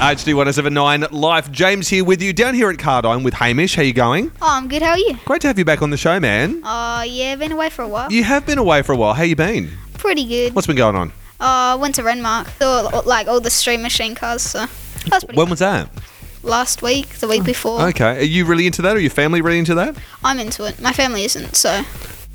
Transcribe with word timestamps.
HD 0.00 0.32
1079 0.32 1.08
Life. 1.10 1.52
James 1.52 1.86
here 1.88 2.02
with 2.02 2.22
you 2.22 2.32
down 2.32 2.54
here 2.54 2.70
at 2.70 2.78
Cardijn 2.78 3.22
with 3.22 3.34
Hamish. 3.34 3.74
How 3.74 3.82
you 3.82 3.92
going? 3.92 4.32
Oh, 4.40 4.48
I'm 4.48 4.66
good. 4.66 4.80
How 4.80 4.92
are 4.92 4.98
you? 4.98 5.18
Great 5.26 5.42
to 5.42 5.46
have 5.48 5.58
you 5.58 5.64
back 5.66 5.82
on 5.82 5.90
the 5.90 5.98
show, 5.98 6.18
man. 6.18 6.64
Uh, 6.64 7.04
yeah, 7.06 7.36
been 7.36 7.52
away 7.52 7.68
for 7.68 7.82
a 7.82 7.88
while. 7.88 8.10
You 8.10 8.24
have 8.24 8.46
been 8.46 8.56
away 8.56 8.80
for 8.80 8.92
a 8.92 8.96
while. 8.96 9.12
How 9.12 9.24
you 9.24 9.36
been? 9.36 9.70
Pretty 9.98 10.24
good. 10.24 10.54
What's 10.54 10.66
been 10.66 10.76
going 10.76 10.96
on? 10.96 11.12
Uh, 11.38 11.76
went 11.78 11.96
to 11.96 12.02
Renmark. 12.02 12.48
Saw 12.58 13.02
like 13.04 13.28
all 13.28 13.40
the 13.42 13.50
stream 13.50 13.82
machine 13.82 14.14
cars. 14.14 14.40
So 14.40 14.60
that's 15.10 15.24
pretty. 15.24 15.36
When 15.36 15.50
was 15.50 15.58
that? 15.58 15.90
Last 16.42 16.80
week, 16.80 17.08
the 17.18 17.28
week 17.28 17.44
before. 17.44 17.82
Okay. 17.88 18.20
Are 18.20 18.22
you 18.22 18.46
really 18.46 18.64
into 18.66 18.80
that? 18.80 18.96
Are 18.96 19.00
your 19.00 19.10
family 19.10 19.42
really 19.42 19.58
into 19.58 19.74
that? 19.74 19.96
I'm 20.24 20.38
into 20.40 20.64
it. 20.64 20.80
My 20.80 20.94
family 20.94 21.24
isn't. 21.24 21.54
So 21.56 21.82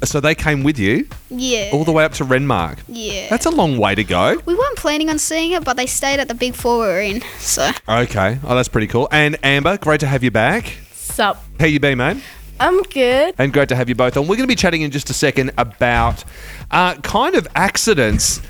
So 0.04 0.20
they 0.20 0.36
came 0.36 0.64
with 0.64 0.78
you 0.78 1.08
yeah. 1.30 1.72
all 1.74 1.84
the 1.84 1.92
way 1.92 2.04
up 2.04 2.12
to 2.14 2.26
Renmark. 2.26 2.80
yeah. 2.88 3.28
That's 3.30 3.46
a 3.46 3.50
long 3.50 3.78
way 3.78 3.96
to 3.96 4.04
go. 4.04 4.38
we 4.46 4.54
weren't 4.54 4.78
planning 4.78 5.10
on 5.10 5.18
seeing 5.18 5.54
it, 5.54 5.64
but 5.64 5.78
they 5.78 5.86
stayed 5.86 6.20
at 6.20 6.28
the 6.28 6.34
big 6.34 6.54
four 6.54 6.80
we 6.80 6.86
were 6.86 7.02
in. 7.02 7.22
So 7.40 7.72
Okay. 7.88 8.40
Oh, 8.44 8.56
that's 8.56 8.68
pretty 8.68 8.88
cool. 8.88 9.08
And 9.12 9.38
Amber, 9.44 9.78
great 9.78 10.02
to 10.02 10.08
have 10.08 10.24
you 10.24 10.32
back. 10.32 10.78
Sup? 10.94 11.42
How 11.60 11.66
you 11.66 11.80
been, 11.80 11.98
mate? 11.98 12.18
I'm 12.60 12.82
good. 12.84 13.36
And 13.38 13.52
great 13.52 13.70
to 13.70 13.76
have 13.76 13.90
you 13.90 13.96
both 13.96 14.16
on. 14.18 14.24
We're 14.24 14.36
going 14.36 14.48
to 14.48 14.52
be 14.52 14.56
chatting 14.56 14.82
in 14.82 14.92
just 14.92 15.10
a 15.10 15.14
second 15.14 15.52
about 15.58 16.24
uh, 16.72 16.96
kind 16.96 17.36
of 17.36 17.48
accidents. 17.56 18.42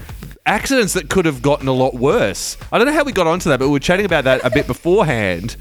Accidents 0.45 0.94
that 0.94 1.09
could 1.09 1.25
have 1.25 1.41
gotten 1.41 1.67
a 1.67 1.73
lot 1.73 1.95
worse. 1.95 2.55
I 2.72 2.77
don't 2.77 2.86
know 2.88 2.94
how 2.94 3.03
we 3.03 3.12
got 3.12 3.25
onto 3.27 3.50
that, 3.50 3.59
but 3.59 3.67
we 3.67 3.72
were 3.73 3.80
chatting 3.80 4.05
about 4.05 4.25
that 4.25 4.44
a 4.44 4.50
bit 4.52 4.67
beforehand. 4.75 5.58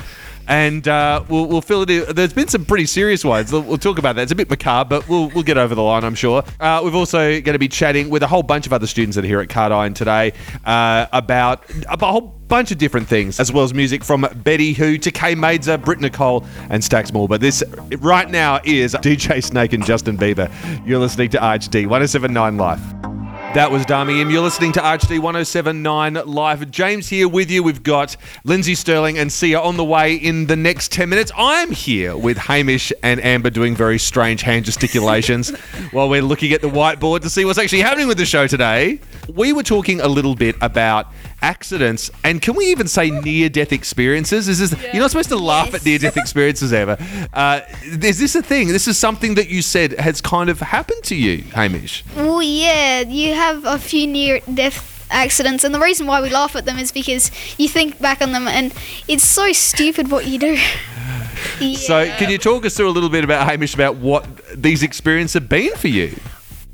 And 0.48 0.86
uh, 0.86 1.24
we'll, 1.28 1.46
we'll 1.46 1.60
fill 1.60 1.82
it 1.82 1.90
in. 1.90 2.14
There's 2.14 2.32
been 2.32 2.48
some 2.48 2.64
pretty 2.64 2.86
serious 2.86 3.24
ones. 3.24 3.52
We'll, 3.52 3.62
we'll 3.62 3.78
talk 3.78 3.98
about 3.98 4.16
that. 4.16 4.22
It's 4.22 4.32
a 4.32 4.36
bit 4.36 4.50
macabre, 4.50 4.88
but 4.88 5.08
we'll, 5.08 5.28
we'll 5.30 5.44
get 5.44 5.58
over 5.58 5.74
the 5.74 5.82
line, 5.82 6.04
I'm 6.04 6.14
sure. 6.14 6.44
Uh, 6.60 6.80
we've 6.84 6.94
also 6.94 7.40
going 7.40 7.54
to 7.54 7.58
be 7.58 7.68
chatting 7.68 8.10
with 8.10 8.22
a 8.22 8.26
whole 8.26 8.42
bunch 8.42 8.66
of 8.66 8.72
other 8.72 8.86
students 8.86 9.16
that 9.16 9.24
are 9.24 9.28
here 9.28 9.40
at 9.40 9.48
Cardijn 9.48 9.94
today 9.94 10.32
uh, 10.64 11.06
about 11.12 11.64
a 11.88 11.96
whole 12.06 12.20
bunch 12.20 12.70
of 12.70 12.78
different 12.78 13.08
things, 13.08 13.40
as 13.40 13.52
well 13.52 13.64
as 13.64 13.72
music 13.74 14.04
from 14.04 14.26
Betty 14.36 14.74
Who 14.74 14.98
to 14.98 15.10
Kay 15.10 15.34
Maidza, 15.34 15.82
Britt 15.82 16.00
Nicole, 16.00 16.44
and 16.70 16.82
Stax 16.82 17.12
Moore. 17.12 17.28
But 17.28 17.40
this 17.40 17.62
right 17.98 18.28
now 18.28 18.60
is 18.64 18.94
DJ 18.94 19.42
Snake 19.42 19.72
and 19.72 19.84
Justin 19.84 20.16
Bieber. 20.16 20.50
You're 20.86 21.00
listening 21.00 21.30
to 21.30 21.38
RHD 21.38 21.86
1079 21.86 22.56
Live. 22.56 23.13
That 23.54 23.70
was 23.70 23.86
Dami 23.86 24.20
M. 24.20 24.30
You're 24.30 24.42
listening 24.42 24.72
to 24.72 24.80
RHD 24.80 25.20
1079 25.20 26.14
Live. 26.26 26.72
James 26.72 27.08
here 27.08 27.28
with 27.28 27.52
you. 27.52 27.62
We've 27.62 27.84
got 27.84 28.16
Lindsey 28.42 28.74
Stirling 28.74 29.16
and 29.16 29.32
Sia 29.32 29.60
on 29.60 29.76
the 29.76 29.84
way 29.84 30.16
in 30.16 30.46
the 30.46 30.56
next 30.56 30.90
10 30.90 31.08
minutes. 31.08 31.30
I'm 31.36 31.70
here 31.70 32.16
with 32.16 32.36
Hamish 32.36 32.92
and 33.04 33.24
Amber 33.24 33.50
doing 33.50 33.76
very 33.76 34.00
strange 34.00 34.42
hand 34.42 34.64
gesticulations 34.64 35.50
while 35.92 36.08
we're 36.08 36.20
looking 36.20 36.52
at 36.52 36.62
the 36.62 36.68
whiteboard 36.68 37.20
to 37.20 37.30
see 37.30 37.44
what's 37.44 37.60
actually 37.60 37.82
happening 37.82 38.08
with 38.08 38.18
the 38.18 38.26
show 38.26 38.48
today. 38.48 38.98
We 39.32 39.52
were 39.52 39.62
talking 39.62 40.00
a 40.00 40.08
little 40.08 40.34
bit 40.34 40.56
about 40.60 41.12
accidents 41.44 42.10
and 42.24 42.40
can 42.40 42.54
we 42.56 42.64
even 42.70 42.88
say 42.88 43.10
near 43.10 43.48
death 43.48 43.72
experiences? 43.72 44.48
Is 44.48 44.58
this 44.58 44.72
you're 44.92 45.02
not 45.02 45.10
supposed 45.10 45.28
to 45.28 45.36
laugh 45.36 45.66
Yes. 45.66 45.74
at 45.76 45.84
near 45.84 45.98
death 45.98 46.16
experiences 46.24 46.72
ever? 46.72 46.96
Uh, 47.32 47.60
is 47.82 48.18
this 48.18 48.34
a 48.34 48.42
thing? 48.42 48.68
This 48.68 48.88
is 48.88 48.96
something 48.98 49.34
that 49.34 49.48
you 49.48 49.60
said 49.62 49.92
has 49.98 50.20
kind 50.20 50.48
of 50.48 50.60
happened 50.60 51.04
to 51.04 51.14
you, 51.14 51.42
Hamish. 51.54 52.02
well, 52.16 52.42
yeah, 52.42 53.00
you 53.00 53.34
have 53.34 53.64
a 53.66 53.78
few 53.78 54.06
near-death 54.06 55.06
accidents, 55.10 55.64
and 55.64 55.74
the 55.74 55.78
reason 55.80 56.06
why 56.06 56.20
we 56.22 56.30
laugh 56.30 56.56
at 56.56 56.64
them 56.64 56.78
is 56.78 56.90
because 56.90 57.30
you 57.58 57.68
think 57.68 58.00
back 58.00 58.22
on 58.22 58.32
them, 58.32 58.48
and 58.48 58.72
it's 59.06 59.24
so 59.24 59.52
stupid 59.52 60.10
what 60.10 60.26
you 60.26 60.38
do. 60.38 60.52
yeah. 61.60 61.76
So, 61.76 62.06
can 62.18 62.30
you 62.30 62.38
talk 62.38 62.64
us 62.64 62.74
through 62.76 62.88
a 62.88 62.94
little 62.96 63.10
bit 63.10 63.22
about 63.22 63.46
Hamish 63.48 63.74
about 63.74 63.96
what 63.96 64.24
these 64.56 64.82
experiences 64.82 65.34
have 65.34 65.48
been 65.48 65.74
for 65.76 65.88
you? 65.88 66.16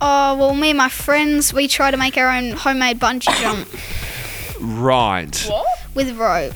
Oh, 0.00 0.36
well, 0.36 0.54
me 0.54 0.70
and 0.70 0.78
my 0.78 0.88
friends, 0.88 1.52
we 1.52 1.68
try 1.68 1.90
to 1.90 1.96
make 1.96 2.16
our 2.16 2.30
own 2.30 2.52
homemade 2.52 2.98
bungee 3.00 3.34
jump 3.42 3.68
Right. 4.60 5.36
What? 5.48 5.66
with 5.94 6.16
rope. 6.16 6.54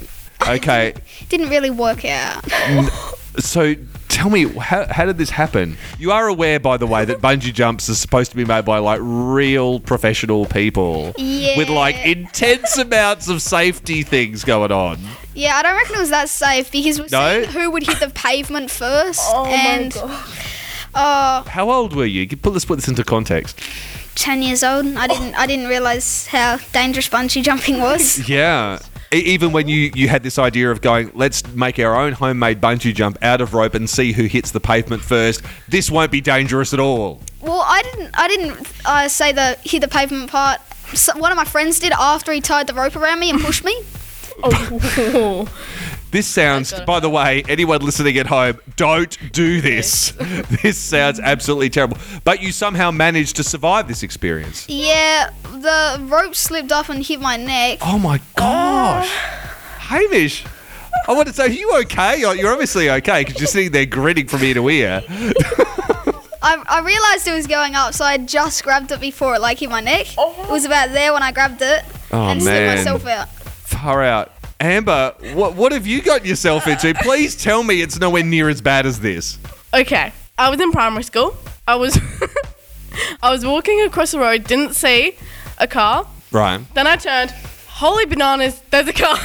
Okay. 0.48 0.94
Didn't 1.28 1.48
really 1.50 1.70
work 1.70 2.04
out. 2.04 2.44
So, 3.36 3.74
tell 4.06 4.30
me, 4.30 4.44
how, 4.46 4.86
how 4.88 5.06
did 5.06 5.18
this 5.18 5.30
happen? 5.30 5.76
You 5.98 6.12
are 6.12 6.28
aware, 6.28 6.60
by 6.60 6.76
the 6.76 6.86
way, 6.86 7.04
that 7.04 7.18
bungee 7.20 7.52
jumps 7.52 7.88
are 7.88 7.96
supposed 7.96 8.30
to 8.30 8.36
be 8.36 8.44
made 8.44 8.64
by 8.64 8.78
like 8.78 9.00
real 9.02 9.80
professional 9.80 10.46
people 10.46 11.12
Yeah. 11.18 11.56
with 11.58 11.68
like 11.68 11.96
intense 12.06 12.78
amounts 12.78 13.26
of 13.26 13.42
safety 13.42 14.04
things 14.04 14.44
going 14.44 14.70
on. 14.70 15.00
Yeah, 15.34 15.56
I 15.56 15.64
don't 15.64 15.74
reckon 15.74 15.96
it 15.96 15.98
was 15.98 16.10
that 16.10 16.28
safe 16.28 16.70
because 16.70 17.00
we're 17.00 17.08
No? 17.10 17.42
seeing 17.42 17.50
who 17.52 17.72
would 17.72 17.82
hit 17.84 17.98
the 17.98 18.10
pavement 18.10 18.70
first. 18.70 19.18
Oh 19.24 19.46
and 19.46 19.92
my 19.96 20.00
god. 20.00 20.26
uh, 20.94 21.42
How 21.50 21.68
old 21.68 21.92
were 21.96 22.06
you? 22.06 22.28
Put, 22.36 22.52
let's 22.52 22.64
put 22.64 22.76
this 22.76 22.86
into 22.86 23.02
context. 23.02 23.58
Ten 24.14 24.42
years 24.42 24.62
old. 24.62 24.86
I 24.96 25.06
didn't 25.06 25.34
I 25.34 25.46
didn't 25.46 25.66
realize 25.68 26.26
how 26.28 26.58
dangerous 26.72 27.08
bungee 27.08 27.42
jumping 27.42 27.80
was. 27.80 28.28
Yeah. 28.28 28.78
E- 29.12 29.18
Even 29.18 29.52
when 29.52 29.68
you, 29.68 29.92
you 29.94 30.08
had 30.08 30.22
this 30.24 30.38
idea 30.38 30.70
of 30.70 30.80
going, 30.80 31.10
let's 31.14 31.46
make 31.54 31.78
our 31.78 31.94
own 31.96 32.12
homemade 32.14 32.60
bungee 32.60 32.92
jump 32.94 33.16
out 33.22 33.40
of 33.40 33.54
rope 33.54 33.74
and 33.74 33.88
see 33.88 34.12
who 34.12 34.24
hits 34.24 34.50
the 34.50 34.58
pavement 34.60 35.02
first, 35.02 35.42
this 35.68 35.88
won't 35.90 36.10
be 36.10 36.20
dangerous 36.20 36.72
at 36.74 36.80
all. 36.80 37.20
well, 37.40 37.62
I 37.66 37.82
didn't 37.82 38.10
I 38.14 38.28
didn't 38.28 38.72
uh, 38.84 39.08
say 39.08 39.30
the 39.32 39.56
hit 39.62 39.80
the 39.82 39.88
pavement 39.88 40.30
part. 40.30 40.60
So 40.94 41.16
one 41.18 41.30
of 41.32 41.36
my 41.36 41.44
friends 41.44 41.78
did 41.80 41.92
after 41.92 42.32
he 42.32 42.40
tied 42.40 42.66
the 42.66 42.74
rope 42.74 42.96
around 42.96 43.20
me 43.20 43.30
and 43.30 43.40
pushed 43.40 43.64
me. 43.64 43.76
Oh. 44.42 45.48
This 46.14 46.28
sounds, 46.28 46.72
oh 46.72 46.84
by 46.84 47.00
the 47.00 47.10
way, 47.10 47.42
anyone 47.48 47.80
listening 47.80 48.16
at 48.18 48.28
home, 48.28 48.60
don't 48.76 49.18
do 49.32 49.60
this. 49.70 50.12
this 50.62 50.78
sounds 50.78 51.18
absolutely 51.18 51.70
terrible. 51.70 51.98
But 52.22 52.40
you 52.40 52.52
somehow 52.52 52.92
managed 52.92 53.34
to 53.34 53.42
survive 53.42 53.88
this 53.88 54.04
experience. 54.04 54.64
Yeah, 54.68 55.30
the 55.42 55.98
rope 56.08 56.36
slipped 56.36 56.70
off 56.70 56.88
and 56.88 57.04
hit 57.04 57.20
my 57.20 57.36
neck. 57.36 57.80
Oh 57.82 57.98
my 57.98 58.18
gosh. 58.36 59.08
Ah. 59.10 59.76
Hamish, 59.80 60.44
I 61.08 61.12
want 61.14 61.26
to 61.26 61.34
say, 61.34 61.46
are 61.46 61.48
you 61.48 61.76
okay? 61.80 62.20
You're 62.20 62.36
you're 62.36 62.52
obviously 62.52 62.88
okay 62.90 63.24
because 63.24 63.40
you're 63.40 63.48
sitting 63.48 63.72
there 63.72 63.84
grinning 63.84 64.28
from 64.28 64.44
ear 64.44 64.54
to 64.54 64.68
ear. 64.70 65.02
I, 66.46 66.62
I 66.68 66.80
realized 66.80 67.26
it 67.26 67.32
was 67.34 67.48
going 67.48 67.74
up, 67.74 67.92
so 67.92 68.04
I 68.04 68.18
just 68.18 68.62
grabbed 68.62 68.92
it 68.92 69.00
before 69.00 69.34
it 69.34 69.40
like 69.40 69.58
hit 69.58 69.68
my 69.68 69.80
neck. 69.80 70.06
Oh. 70.16 70.44
It 70.44 70.50
was 70.50 70.64
about 70.64 70.90
there 70.92 71.12
when 71.12 71.24
I 71.24 71.32
grabbed 71.32 71.60
it 71.60 71.82
Oh, 72.12 72.28
and 72.28 72.44
man. 72.44 72.76
slipped 72.84 73.00
myself 73.02 73.06
out. 73.06 73.28
Far 73.64 74.04
out. 74.04 74.30
Amber, 74.60 75.14
what, 75.34 75.54
what 75.54 75.72
have 75.72 75.86
you 75.86 76.00
got 76.00 76.24
yourself 76.24 76.66
into? 76.66 76.94
Please 76.94 77.36
tell 77.36 77.62
me 77.62 77.82
it's 77.82 77.98
nowhere 77.98 78.22
near 78.22 78.48
as 78.48 78.60
bad 78.60 78.86
as 78.86 79.00
this. 79.00 79.38
Okay. 79.72 80.12
I 80.36 80.50
was 80.50 80.60
in 80.60 80.72
primary 80.72 81.04
school. 81.04 81.36
I 81.66 81.76
was 81.76 81.98
I 83.22 83.30
was 83.30 83.44
walking 83.44 83.82
across 83.82 84.12
the 84.12 84.18
road, 84.18 84.44
didn't 84.44 84.74
see 84.74 85.16
a 85.58 85.66
car. 85.66 86.06
Right. 86.32 86.60
Then 86.74 86.86
I 86.86 86.96
turned. 86.96 87.30
Holy 87.68 88.04
bananas, 88.04 88.60
there's 88.70 88.88
a 88.88 88.92
car. 88.92 89.16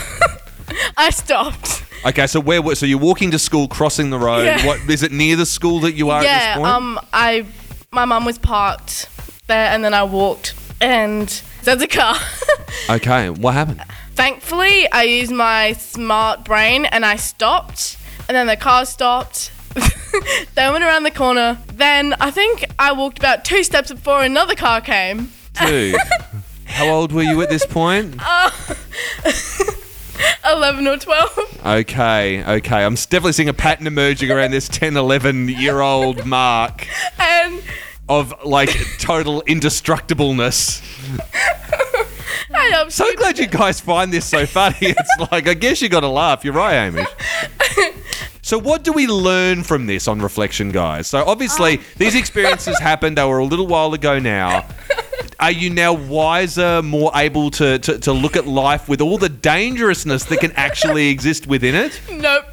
I 0.97 1.09
stopped. 1.09 1.83
Okay, 2.05 2.27
so 2.27 2.39
where 2.39 2.61
were 2.61 2.75
so 2.75 2.85
you're 2.85 2.99
walking 2.99 3.31
to 3.31 3.39
school, 3.39 3.67
crossing 3.67 4.09
the 4.09 4.19
road. 4.19 4.45
Yeah. 4.45 4.65
What 4.65 4.87
is 4.89 5.03
it 5.03 5.11
near 5.11 5.35
the 5.35 5.45
school 5.45 5.79
that 5.81 5.93
you 5.93 6.09
are 6.11 6.19
at 6.19 6.23
this 6.23 6.29
yeah, 6.63 6.75
um 6.75 6.99
I 7.11 7.45
my 7.91 8.05
mum 8.05 8.25
was 8.25 8.37
parked 8.37 9.09
there 9.47 9.67
and 9.71 9.83
then 9.83 9.93
I 9.93 10.03
walked 10.03 10.53
and 10.79 11.27
there's 11.63 11.81
a 11.81 11.87
car. 11.87 12.15
okay, 12.89 13.29
what 13.29 13.53
happened? 13.53 13.81
Thankfully, 14.19 14.85
I 14.91 15.03
used 15.03 15.31
my 15.31 15.71
smart 15.71 16.43
brain 16.43 16.83
and 16.83 17.05
I 17.05 17.15
stopped, 17.15 17.95
and 18.27 18.35
then 18.35 18.47
the 18.47 18.57
car 18.57 18.85
stopped. 18.85 19.49
they 20.55 20.69
went 20.69 20.83
around 20.83 21.03
the 21.03 21.11
corner. 21.11 21.57
Then 21.71 22.13
I 22.19 22.29
think 22.29 22.65
I 22.77 22.91
walked 22.91 23.17
about 23.17 23.45
two 23.45 23.63
steps 23.63 23.93
before 23.93 24.21
another 24.21 24.55
car 24.55 24.81
came. 24.81 25.31
Dude, 25.65 25.95
how 26.65 26.89
old 26.89 27.13
were 27.13 27.23
you 27.23 27.41
at 27.41 27.49
this 27.49 27.65
point? 27.65 28.19
Uh, 30.43 30.51
11 30.53 30.85
or 30.85 30.97
12. 30.97 31.61
Okay, 31.65 32.43
okay. 32.43 32.83
I'm 32.83 32.95
definitely 32.95 33.31
seeing 33.31 33.47
a 33.47 33.53
pattern 33.53 33.87
emerging 33.87 34.31
around 34.31 34.51
this 34.51 34.67
10, 34.67 34.97
11 34.97 35.47
year 35.47 35.79
old 35.79 36.25
mark 36.25 36.85
And 37.17 37.63
of 38.09 38.33
like 38.43 38.75
total 38.97 39.43
indestructibleness. 39.43 40.81
I 42.53 42.65
am 42.75 42.89
So 42.89 43.13
glad 43.15 43.39
you 43.39 43.47
guys 43.47 43.79
find 43.79 44.11
this 44.11 44.25
so 44.25 44.45
funny. 44.45 44.75
It's 44.81 45.31
like, 45.31 45.47
I 45.47 45.53
guess 45.53 45.81
you 45.81 45.89
got 45.89 46.01
to 46.01 46.07
laugh. 46.07 46.43
You're 46.43 46.53
right, 46.53 46.87
Amy. 46.87 47.05
So, 48.41 48.57
what 48.57 48.83
do 48.83 48.91
we 48.93 49.05
learn 49.05 49.61
from 49.61 49.85
this 49.85 50.07
on 50.07 50.21
reflection, 50.21 50.71
guys? 50.71 51.05
So, 51.05 51.23
obviously, 51.23 51.81
these 51.97 52.15
experiences 52.15 52.79
happened. 52.81 53.15
They 53.17 53.23
were 53.23 53.37
a 53.37 53.45
little 53.45 53.67
while 53.67 53.93
ago 53.93 54.17
now. 54.17 54.65
Are 55.39 55.51
you 55.51 55.69
now 55.69 55.93
wiser, 55.93 56.81
more 56.81 57.11
able 57.13 57.51
to, 57.51 57.77
to, 57.77 57.99
to 57.99 58.11
look 58.11 58.35
at 58.35 58.47
life 58.47 58.89
with 58.89 59.01
all 59.01 59.19
the 59.19 59.29
dangerousness 59.29 60.23
that 60.25 60.39
can 60.39 60.51
actually 60.53 61.09
exist 61.15 61.45
within 61.45 61.75
it? 61.75 62.01
Nope. 62.11 62.45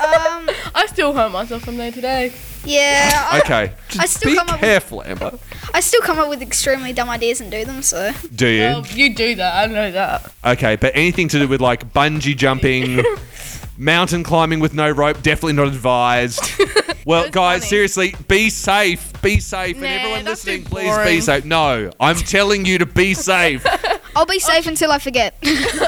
Um, 0.00 0.50
I 0.74 0.86
still 0.88 1.12
hurt 1.12 1.30
myself 1.30 1.62
from 1.62 1.76
there 1.76 1.92
today. 1.92 2.32
Yeah, 2.64 3.28
I, 3.30 3.38
Okay. 3.40 3.72
Just 3.88 4.00
I 4.00 4.06
still 4.06 4.30
be 4.32 4.36
come 4.36 4.48
up 4.48 4.54
with- 4.54 4.60
careful, 4.60 5.02
Amber. 5.02 5.38
I 5.72 5.80
still 5.80 6.00
come 6.02 6.18
up 6.18 6.28
with 6.28 6.40
extremely 6.42 6.92
dumb 6.92 7.10
ideas 7.10 7.40
and 7.40 7.50
do 7.50 7.64
them. 7.64 7.82
So 7.82 8.12
Do 8.34 8.46
you? 8.46 8.60
Well, 8.62 8.86
you 8.86 9.14
do 9.14 9.34
that. 9.36 9.68
I 9.70 9.72
know 9.72 9.90
that. 9.90 10.32
Okay, 10.44 10.76
but 10.76 10.92
anything 10.94 11.28
to 11.28 11.38
do 11.38 11.48
with 11.48 11.60
like 11.60 11.92
bungee 11.92 12.36
jumping, 12.36 13.02
mountain 13.76 14.22
climbing 14.22 14.60
with 14.60 14.72
no 14.74 14.90
rope, 14.90 15.22
definitely 15.22 15.54
not 15.54 15.68
advised. 15.68 16.40
Well, 17.06 17.28
guys, 17.28 17.58
funny. 17.60 17.68
seriously, 17.68 18.14
be 18.28 18.48
safe. 18.48 19.12
Be 19.20 19.38
safe. 19.38 19.76
Nah, 19.76 19.84
and 19.86 20.00
everyone 20.00 20.24
listening, 20.24 20.64
please 20.64 20.96
be 21.04 21.20
safe. 21.20 21.44
No, 21.44 21.90
I'm 22.00 22.16
telling 22.16 22.64
you 22.64 22.78
to 22.78 22.86
be 22.86 23.12
safe. 23.12 23.62
I'll 24.16 24.24
be 24.24 24.38
safe 24.38 24.66
until 24.66 24.90
I 24.90 24.98
forget. 24.98 25.34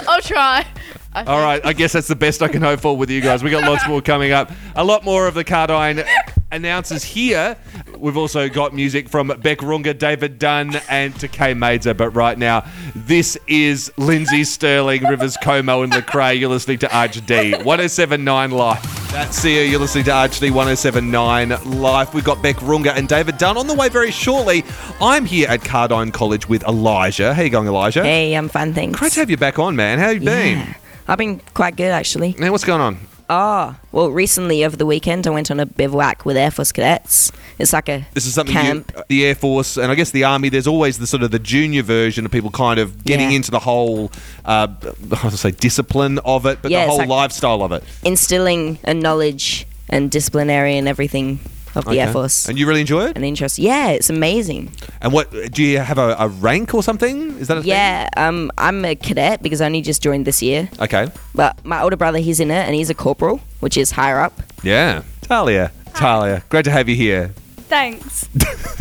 I'll 0.07 0.21
try. 0.21 0.67
All 1.15 1.41
right, 1.41 1.65
I 1.65 1.73
guess 1.73 1.93
that's 1.95 2.07
the 2.09 2.17
best 2.17 2.43
I 2.43 2.49
can 2.49 2.61
hope 2.61 2.81
for 2.81 2.95
with 2.95 3.09
you 3.09 3.23
guys. 3.23 3.43
We 3.43 3.49
got 3.51 3.63
lots 3.63 3.89
more 3.89 4.03
coming 4.03 4.33
up. 4.33 4.53
A 4.75 4.85
lot 4.85 5.05
more 5.05 5.27
of 5.27 5.33
the 5.33 5.43
Cardijn 5.43 6.07
announcers 6.53 7.05
here. 7.05 7.57
We've 7.99 8.17
also 8.17 8.49
got 8.49 8.75
music 8.75 9.09
from 9.09 9.29
Bic 9.43 9.61
Runga, 9.61 9.99
David 9.99 10.39
Dunn, 10.39 10.77
and 10.89 11.15
Tkay 11.15 11.57
Maidza. 11.57 11.97
But 11.97 12.11
right 12.11 12.39
now, 12.39 12.65
this 12.95 13.37
is 13.47 13.93
Lindsey 13.97 14.45
Stirling, 14.45 15.05
Rivers 15.05 15.37
Cuomo, 15.39 15.85
and 15.85 15.93
Lecrae. 15.93 16.39
You're 16.39 16.51
listening 16.51 16.79
to 16.79 16.87
RHD 16.89 17.65
1079 17.65 18.51
Live. 18.51 19.13
That's 19.13 19.37
Sia. 19.37 19.65
You're 19.65 19.81
listening 19.81 20.05
to 20.05 20.11
RHD 20.11 20.51
1079 20.53 21.81
Live. 21.81 22.15
We've 22.15 22.25
got 22.25 22.43
Bic 22.43 22.57
Runga 22.57 22.97
and 22.97 23.09
David 23.09 23.39
Dunn 23.39 23.57
on 23.57 23.67
the 23.67 23.75
way 23.75 23.89
very 23.89 24.11
shortly. 24.11 24.65
I'm 25.01 25.25
here 25.25 25.49
at 25.49 25.61
Cardijn 25.61 26.13
College 26.13 26.49
with 26.49 26.63
Elijah. 26.65 27.35
How 27.35 27.43
you 27.43 27.51
going, 27.51 27.67
Elijah? 27.67 28.03
Hey, 28.05 28.35
I'm 28.35 28.49
fine, 28.49 28.75
thanks. 28.75 28.99
Great 28.99 29.13
to 29.13 29.21
have 29.21 29.31
you 29.31 29.37
back 29.37 29.59
on, 29.59 29.77
man. 29.77 29.99
How 29.99 30.11
you 30.11 30.21
been? 30.21 30.59
Yeah. 30.59 30.75
I've 31.09 31.19
been 31.19 31.41
quite 31.55 31.77
good, 31.77 31.93
actually. 31.93 32.35
Man, 32.39 32.51
what's 32.53 32.65
going 32.65 32.81
on? 32.81 32.99
Oh, 33.29 33.75
well, 33.91 34.11
recently 34.11 34.65
over 34.65 34.77
the 34.77 34.87
weekend, 34.87 35.27
I 35.27 35.31
went 35.31 35.51
on 35.51 35.59
a 35.59 35.67
bivouac 35.67 36.25
with 36.25 36.37
Air 36.37 36.51
Force 36.53 36.71
cadets. 36.71 37.33
It's 37.59 37.73
like 37.73 37.89
a 37.89 38.07
This 38.15 38.25
is 38.27 38.35
something 38.35 38.55
camp. 38.55 38.93
you, 38.97 39.03
the 39.09 39.27
Air 39.27 39.35
Force 39.35 39.77
and 39.77 39.91
I 39.91 39.97
guess 39.97 40.11
the 40.13 40.23
Army. 40.25 40.49
There's 40.49 40.67
always 40.69 40.99
the 40.99 41.07
sort 41.09 41.23
of 41.25 41.33
the 41.33 41.39
junior 41.41 41.83
version 41.83 42.25
of 42.25 42.31
people 42.31 42.51
kind 42.51 42.79
of 42.79 43.05
getting 43.05 43.31
Yeah. 43.31 43.37
into 43.37 43.51
the 43.51 43.59
whole, 43.59 44.13
uh, 44.45 44.69
I 45.13 45.29
to 45.31 45.37
say 45.37 45.51
discipline 45.51 46.19
of 46.21 46.47
it, 46.47 46.59
but 46.63 46.71
Yeah, 46.71 46.85
the 46.85 46.91
whole 46.91 46.99
like- 46.99 47.09
lifestyle 47.09 47.63
of 47.63 47.73
it. 47.73 47.83
instilling 48.05 48.79
a 48.85 48.95
knowledge 48.95 49.67
and 49.89 50.11
disciplinary 50.11 50.77
and 50.77 50.87
everything 50.87 51.41
of 51.77 51.85
the 51.85 52.01
Air 52.01 52.13
Force. 52.13 52.49
And 52.49 52.59
you 52.59 52.67
really 52.67 52.81
enjoy 52.81 53.07
it? 53.07 53.17
and 53.17 53.25
interest. 53.25 53.59
Yeah, 53.59 53.89
it's 53.89 54.11
amazing. 54.11 54.73
And 55.01 55.13
what 55.13 55.31
do 55.53 55.63
you 55.63 55.79
have 55.79 55.99
a, 55.99 56.17
a 56.19 56.29
rank 56.29 56.75
or 56.75 56.83
something? 56.83 57.39
Is 57.39 57.49
that 57.49 57.59
a 57.59 57.61
thing? 57.61 57.69
Yeah, 57.69 58.09
um, 58.17 58.51
I'm 58.59 58.85
a 58.85 58.95
cadet 58.95 59.43
because 59.43 59.61
I 59.61 59.67
only 59.67 59.83
just 59.83 60.03
joined 60.03 60.27
this 60.27 60.43
year. 60.43 60.69
Okay. 60.81 61.09
But 61.35 61.65
my 61.65 61.83
older 61.83 61.97
brother, 61.97 62.19
he's 62.19 62.41
in 62.41 62.51
it, 62.51 62.65
and 62.67 62.75
he's 62.75 62.91
a 62.91 62.95
corporal, 62.95 63.41
which 63.61 63.77
is 63.77 63.93
higher 63.93 64.19
up. 64.21 64.33
Yeah. 64.63 65.03
Talia. 65.23 65.71
Talia. 65.95 66.43
Great 66.49 66.65
to 66.65 66.71
have 66.71 66.89
you 66.89 66.97
here. 66.97 67.35
Thanks. 67.69 68.29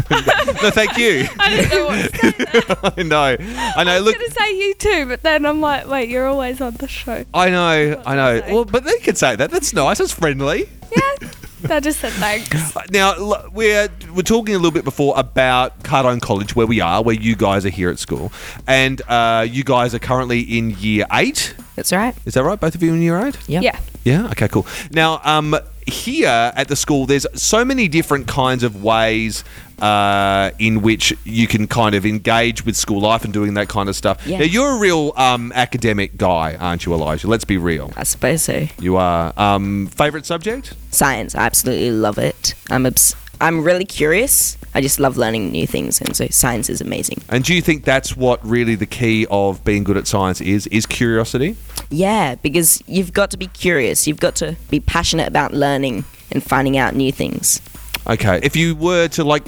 No, 0.07 0.69
thank 0.69 0.98
you. 0.98 1.25
I 1.39 1.50
didn't 1.50 1.71
know 1.71 1.86
what 1.86 2.13
to 2.13 3.01
say. 3.01 3.01
I 3.01 3.03
know. 3.03 3.38
I 3.75 3.83
know. 3.83 3.91
I 3.91 4.00
Look, 4.00 4.06
was 4.06 4.15
going 4.15 4.30
to 4.30 4.36
say 4.36 4.57
you 4.57 4.74
too, 4.75 5.06
but 5.07 5.24
then 5.24 5.45
I'm 5.45 5.62
like, 5.62 5.88
wait, 5.88 6.09
you're 6.09 6.27
always 6.27 6.62
on 6.62 6.75
the 6.75 6.88
show. 6.88 7.25
I 7.33 7.50
know. 7.50 8.03
I 8.06 8.15
know. 8.15 8.41
Well, 8.53 8.65
but 8.65 8.83
they 8.83 9.00
could 9.00 9.18
say 9.18 9.36
that. 9.36 9.50
That's 9.50 9.74
nice. 9.74 9.98
That's 9.98 10.12
friendly. 10.12 10.69
Yeah. 10.95 11.30
I 11.69 11.79
just 11.79 12.00
said 12.00 12.12
thanks. 12.13 12.75
Now 12.91 13.50
we're 13.51 13.89
we're 14.13 14.21
talking 14.21 14.56
a 14.56 14.57
little 14.57 14.71
bit 14.71 14.83
before 14.83 15.13
about 15.17 15.81
Cardijn 15.83 16.21
College, 16.21 16.56
where 16.56 16.67
we 16.67 16.81
are, 16.81 17.03
where 17.03 17.15
you 17.15 17.35
guys 17.35 17.65
are 17.65 17.69
here 17.69 17.89
at 17.89 18.00
school, 18.00 18.31
and 18.67 19.01
uh, 19.07 19.45
you 19.50 19.63
guys 19.63 19.94
are 19.95 20.00
currently 20.00 20.41
in 20.41 20.71
year 20.71 21.06
eight. 21.12 21.56
That's 21.75 21.91
right. 21.91 22.15
Is 22.25 22.35
that 22.35 22.44
right? 22.44 22.59
Both 22.59 22.75
of 22.75 22.83
you 22.83 22.94
in 22.94 23.01
year 23.01 23.19
eight? 23.25 23.38
Yep. 23.47 23.63
Yeah. 23.63 23.79
Yeah. 24.03 24.27
Okay. 24.31 24.47
Cool. 24.47 24.65
Now, 24.91 25.19
um, 25.23 25.56
here 25.85 26.51
at 26.55 26.67
the 26.67 26.75
school, 26.75 27.05
there's 27.05 27.27
so 27.33 27.63
many 27.63 27.87
different 27.87 28.27
kinds 28.27 28.63
of 28.63 28.83
ways 28.83 29.43
uh, 29.79 30.51
in 30.57 30.81
which 30.81 31.13
you 31.23 31.47
can 31.47 31.67
kind 31.67 31.95
of 31.95 32.05
engage 32.05 32.65
with 32.65 32.75
school 32.75 33.01
life 33.01 33.23
and 33.23 33.33
doing 33.33 33.55
that 33.55 33.67
kind 33.67 33.89
of 33.89 33.95
stuff. 33.95 34.25
Yeah. 34.25 34.39
Now, 34.39 34.45
you're 34.45 34.77
a 34.77 34.79
real 34.79 35.13
um, 35.17 35.51
academic 35.53 36.17
guy, 36.17 36.55
aren't 36.55 36.85
you, 36.85 36.93
Elijah? 36.93 37.27
Let's 37.27 37.45
be 37.45 37.57
real. 37.57 37.91
I 37.95 38.03
suppose 38.03 38.43
so. 38.43 38.67
You 38.79 38.95
are. 38.97 39.33
Um, 39.37 39.87
favorite 39.87 40.25
subject? 40.25 40.73
Science, 40.91 41.35
I 41.35 41.41
absolutely 41.45 41.91
love 41.91 42.17
it. 42.17 42.55
I'm 42.69 42.85
obs- 42.85 43.15
I'm 43.41 43.63
really 43.63 43.85
curious. 43.85 44.57
I 44.73 44.81
just 44.81 44.99
love 44.99 45.17
learning 45.17 45.51
new 45.51 45.67
things, 45.67 46.01
and 46.01 46.15
so 46.15 46.27
science 46.27 46.69
is 46.69 46.81
amazing. 46.81 47.21
And 47.29 47.43
do 47.43 47.53
you 47.53 47.61
think 47.61 47.85
that's 47.85 48.15
what 48.15 48.45
really 48.45 48.75
the 48.75 48.85
key 48.85 49.25
of 49.29 49.63
being 49.63 49.83
good 49.83 49.97
at 49.97 50.07
science 50.07 50.41
is? 50.41 50.67
Is 50.67 50.85
curiosity? 50.85 51.55
Yeah, 51.89 52.35
because 52.35 52.83
you've 52.87 53.13
got 53.13 53.31
to 53.31 53.37
be 53.37 53.47
curious. 53.47 54.07
You've 54.07 54.19
got 54.19 54.35
to 54.37 54.55
be 54.69 54.79
passionate 54.79 55.27
about 55.27 55.53
learning 55.53 56.03
and 56.31 56.43
finding 56.43 56.77
out 56.77 56.95
new 56.95 57.11
things. 57.11 57.61
Okay. 58.07 58.39
If 58.43 58.55
you 58.55 58.75
were 58.75 59.07
to 59.09 59.23
like 59.23 59.47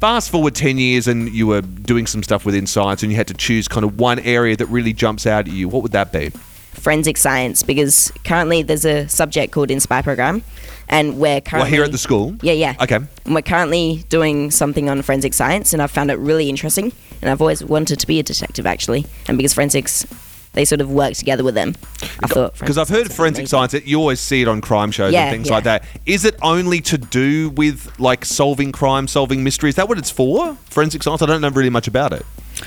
fast 0.00 0.30
forward 0.30 0.54
10 0.54 0.78
years 0.78 1.08
and 1.08 1.28
you 1.28 1.46
were 1.46 1.60
doing 1.60 2.06
some 2.06 2.22
stuff 2.22 2.46
within 2.46 2.66
science 2.66 3.02
and 3.02 3.12
you 3.12 3.16
had 3.16 3.28
to 3.28 3.34
choose 3.34 3.68
kind 3.68 3.84
of 3.84 3.98
one 3.98 4.18
area 4.20 4.56
that 4.56 4.66
really 4.66 4.92
jumps 4.92 5.26
out 5.26 5.48
at 5.48 5.52
you, 5.52 5.68
what 5.68 5.82
would 5.82 5.92
that 5.92 6.12
be? 6.12 6.30
Forensic 6.78 7.16
science, 7.16 7.62
because 7.62 8.12
currently 8.24 8.62
there's 8.62 8.84
a 8.84 9.08
subject 9.08 9.52
called 9.52 9.70
Inspire 9.70 10.02
Program, 10.02 10.42
and 10.88 11.18
we're 11.18 11.40
currently 11.40 11.70
Well, 11.70 11.76
here 11.78 11.84
at 11.84 11.92
the 11.92 11.98
school? 11.98 12.36
Yeah, 12.42 12.52
yeah. 12.52 12.74
Okay. 12.80 12.96
And 12.96 13.34
we're 13.34 13.42
currently 13.42 14.04
doing 14.08 14.50
something 14.50 14.88
on 14.88 15.02
forensic 15.02 15.34
science, 15.34 15.72
and 15.72 15.82
I've 15.82 15.90
found 15.90 16.10
it 16.10 16.18
really 16.18 16.48
interesting. 16.48 16.92
And 17.20 17.30
I've 17.30 17.40
always 17.40 17.64
wanted 17.64 17.98
to 17.98 18.06
be 18.06 18.20
a 18.20 18.22
detective, 18.22 18.64
actually. 18.64 19.04
And 19.26 19.36
because 19.36 19.52
forensics, 19.52 20.06
they 20.52 20.64
sort 20.64 20.80
of 20.80 20.90
work 20.90 21.14
together 21.14 21.44
with 21.44 21.54
them. 21.54 21.74
I 22.22 22.28
thought 22.28 22.58
Because 22.58 22.78
I've 22.78 22.88
heard 22.88 23.12
forensic 23.12 23.48
science, 23.48 23.74
you 23.84 23.98
always 23.98 24.20
see 24.20 24.42
it 24.42 24.48
on 24.48 24.60
crime 24.60 24.90
shows 24.92 25.12
Yeah, 25.12 25.24
and 25.24 25.32
things 25.32 25.48
yeah. 25.48 25.54
like 25.54 25.64
that. 25.64 25.84
Is 26.06 26.24
it 26.24 26.36
only 26.42 26.80
to 26.82 26.96
do 26.96 27.50
with 27.50 27.98
like 27.98 28.24
solving 28.24 28.72
crime, 28.72 29.08
solving 29.08 29.42
mysteries? 29.44 29.72
Is 29.72 29.76
that 29.76 29.88
what 29.88 29.98
it's 29.98 30.10
for? 30.10 30.54
Forensic 30.70 31.02
science? 31.02 31.22
I 31.22 31.26
don't 31.26 31.40
know 31.40 31.50
really 31.50 31.70
much 31.70 31.88
about 31.88 32.12
it. 32.12 32.24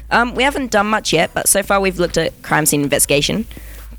Um, 0.10 0.36
we 0.36 0.44
haven't 0.44 0.72
done 0.72 0.88
much 0.88 1.12
yet, 1.12 1.32
but 1.34 1.48
so 1.48 1.64
far 1.64 1.80
we've 1.82 2.00
looked 2.00 2.18
at 2.18 2.42
crime 2.44 2.66
scene 2.66 2.82
investigation. 2.82 3.46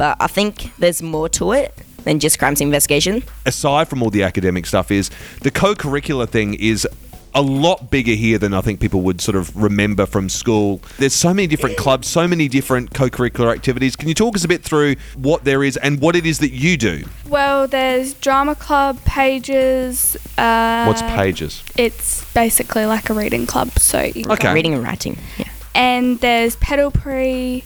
But 0.03 0.17
I 0.19 0.27
think 0.27 0.73
there's 0.81 1.01
more 1.01 1.29
to 1.29 1.53
it 1.53 1.73
than 2.03 2.19
just 2.19 2.37
crime 2.41 2.57
investigation. 2.59 3.23
aside 3.47 3.87
from 3.87 4.03
all 4.03 4.11
the 4.11 4.25
academic 4.25 4.67
stuff, 4.67 4.91
is 4.91 5.11
the 5.43 5.51
co-curricular 5.53 6.29
thing 6.29 6.55
is 6.55 6.89
a 7.37 7.41
lot 7.41 7.89
bigger 7.89 8.11
here 8.15 8.37
than 8.37 8.53
I 8.53 8.63
think 8.63 8.81
people 8.81 9.03
would 9.03 9.21
sort 9.21 9.37
of 9.37 9.55
remember 9.55 10.05
from 10.07 10.29
school. 10.29 10.81
There's 10.99 11.15
so 11.15 11.33
many 11.33 11.47
different 11.47 11.77
clubs, 11.77 12.09
so 12.09 12.27
many 12.27 12.49
different 12.49 12.93
co-curricular 12.93 13.55
activities. 13.55 13.95
Can 13.95 14.09
you 14.09 14.15
talk 14.15 14.35
us 14.35 14.43
a 14.45 14.49
bit 14.49 14.65
through 14.65 14.97
what 15.15 15.45
there 15.45 15.63
is 15.63 15.77
and 15.77 16.01
what 16.01 16.17
it 16.17 16.27
is 16.27 16.41
that 16.41 16.51
you 16.51 16.77
do? 16.77 17.05
Well, 17.29 17.69
there's 17.69 18.15
drama 18.15 18.57
club, 18.57 18.99
pages. 19.05 20.17
Uh, 20.37 20.85
What's 20.87 21.03
pages? 21.03 21.63
It's 21.77 22.25
basically 22.35 22.87
like 22.87 23.09
a 23.09 23.15
reading 23.15 23.47
club. 23.47 23.71
So 23.79 24.01
you 24.03 24.25
Okay. 24.29 24.49
go- 24.49 24.53
Reading 24.53 24.75
and 24.75 24.83
writing. 24.83 25.17
Yeah. 25.39 25.45
And 25.77 26.19
there's 26.21 26.57
Pedal 26.57 26.91
Prix, 26.91 27.63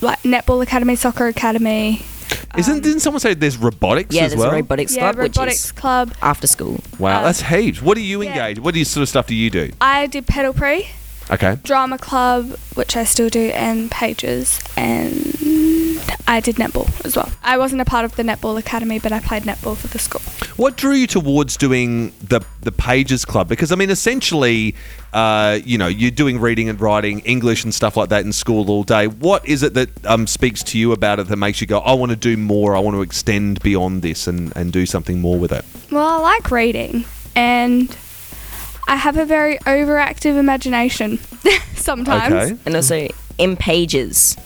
like 0.00 0.22
netball 0.22 0.62
academy, 0.62 0.96
soccer 0.96 1.26
academy. 1.26 2.02
Isn't 2.56 2.82
didn't 2.82 3.00
someone 3.00 3.20
say 3.20 3.34
there's 3.34 3.56
robotics 3.56 4.14
Yeah, 4.14 4.24
as 4.24 4.30
there's 4.32 4.40
well? 4.40 4.50
a 4.50 4.54
robotics 4.54 4.94
yeah, 4.96 5.02
club, 5.12 5.16
robotics 5.16 5.38
which 5.38 5.54
is 5.66 5.72
club. 5.72 6.12
after 6.22 6.46
school. 6.46 6.80
wow, 6.98 7.20
uh, 7.20 7.22
that's 7.24 7.42
heaps. 7.42 7.80
What 7.82 7.96
do 7.96 8.00
you 8.02 8.22
yeah. 8.22 8.30
engage? 8.30 8.58
What 8.60 8.72
do 8.74 8.78
you 8.78 8.84
sort 8.84 9.02
of 9.02 9.08
stuff 9.08 9.26
do 9.26 9.34
you 9.34 9.50
do? 9.50 9.70
I 9.80 10.06
did 10.06 10.26
Pedal 10.26 10.52
Prix, 10.54 10.88
Okay. 11.30 11.58
drama 11.62 11.98
club, 11.98 12.56
which 12.74 12.96
I 12.96 13.04
still 13.04 13.28
do, 13.28 13.50
and 13.50 13.90
pages, 13.90 14.58
and 14.76 15.95
I 16.28 16.40
did 16.40 16.56
netball 16.56 16.88
as 17.04 17.16
well. 17.16 17.30
I 17.42 17.56
wasn't 17.56 17.80
a 17.80 17.84
part 17.84 18.04
of 18.04 18.16
the 18.16 18.22
netball 18.22 18.58
academy, 18.58 18.98
but 18.98 19.12
I 19.12 19.20
played 19.20 19.44
netball 19.44 19.76
for 19.76 19.86
the 19.86 19.98
school. 19.98 20.20
What 20.56 20.76
drew 20.76 20.92
you 20.92 21.06
towards 21.06 21.56
doing 21.56 22.12
the 22.22 22.40
the 22.62 22.72
Pages 22.72 23.24
Club? 23.24 23.48
Because 23.48 23.70
I 23.70 23.76
mean, 23.76 23.90
essentially, 23.90 24.74
uh, 25.12 25.60
you 25.64 25.78
know, 25.78 25.86
you're 25.86 26.10
doing 26.10 26.40
reading 26.40 26.68
and 26.68 26.80
writing, 26.80 27.20
English 27.20 27.64
and 27.64 27.72
stuff 27.72 27.96
like 27.96 28.08
that 28.08 28.24
in 28.24 28.32
school 28.32 28.70
all 28.70 28.82
day. 28.82 29.06
What 29.06 29.46
is 29.46 29.62
it 29.62 29.74
that 29.74 30.06
um, 30.06 30.26
speaks 30.26 30.62
to 30.64 30.78
you 30.78 30.92
about 30.92 31.20
it 31.20 31.28
that 31.28 31.36
makes 31.36 31.60
you 31.60 31.66
go, 31.66 31.78
I 31.78 31.92
want 31.92 32.10
to 32.10 32.16
do 32.16 32.36
more, 32.36 32.76
I 32.76 32.80
want 32.80 32.96
to 32.96 33.02
extend 33.02 33.60
beyond 33.60 34.02
this 34.02 34.26
and, 34.26 34.54
and 34.56 34.72
do 34.72 34.86
something 34.86 35.20
more 35.20 35.38
with 35.38 35.52
it? 35.52 35.64
Well, 35.90 36.06
I 36.06 36.20
like 36.20 36.50
reading, 36.50 37.04
and 37.34 37.96
I 38.88 38.96
have 38.96 39.16
a 39.16 39.24
very 39.24 39.58
overactive 39.58 40.36
imagination 40.38 41.18
sometimes. 41.74 42.52
Okay. 42.52 42.60
And 42.66 42.76
also 42.76 43.08
in 43.38 43.56
pages, 43.56 44.36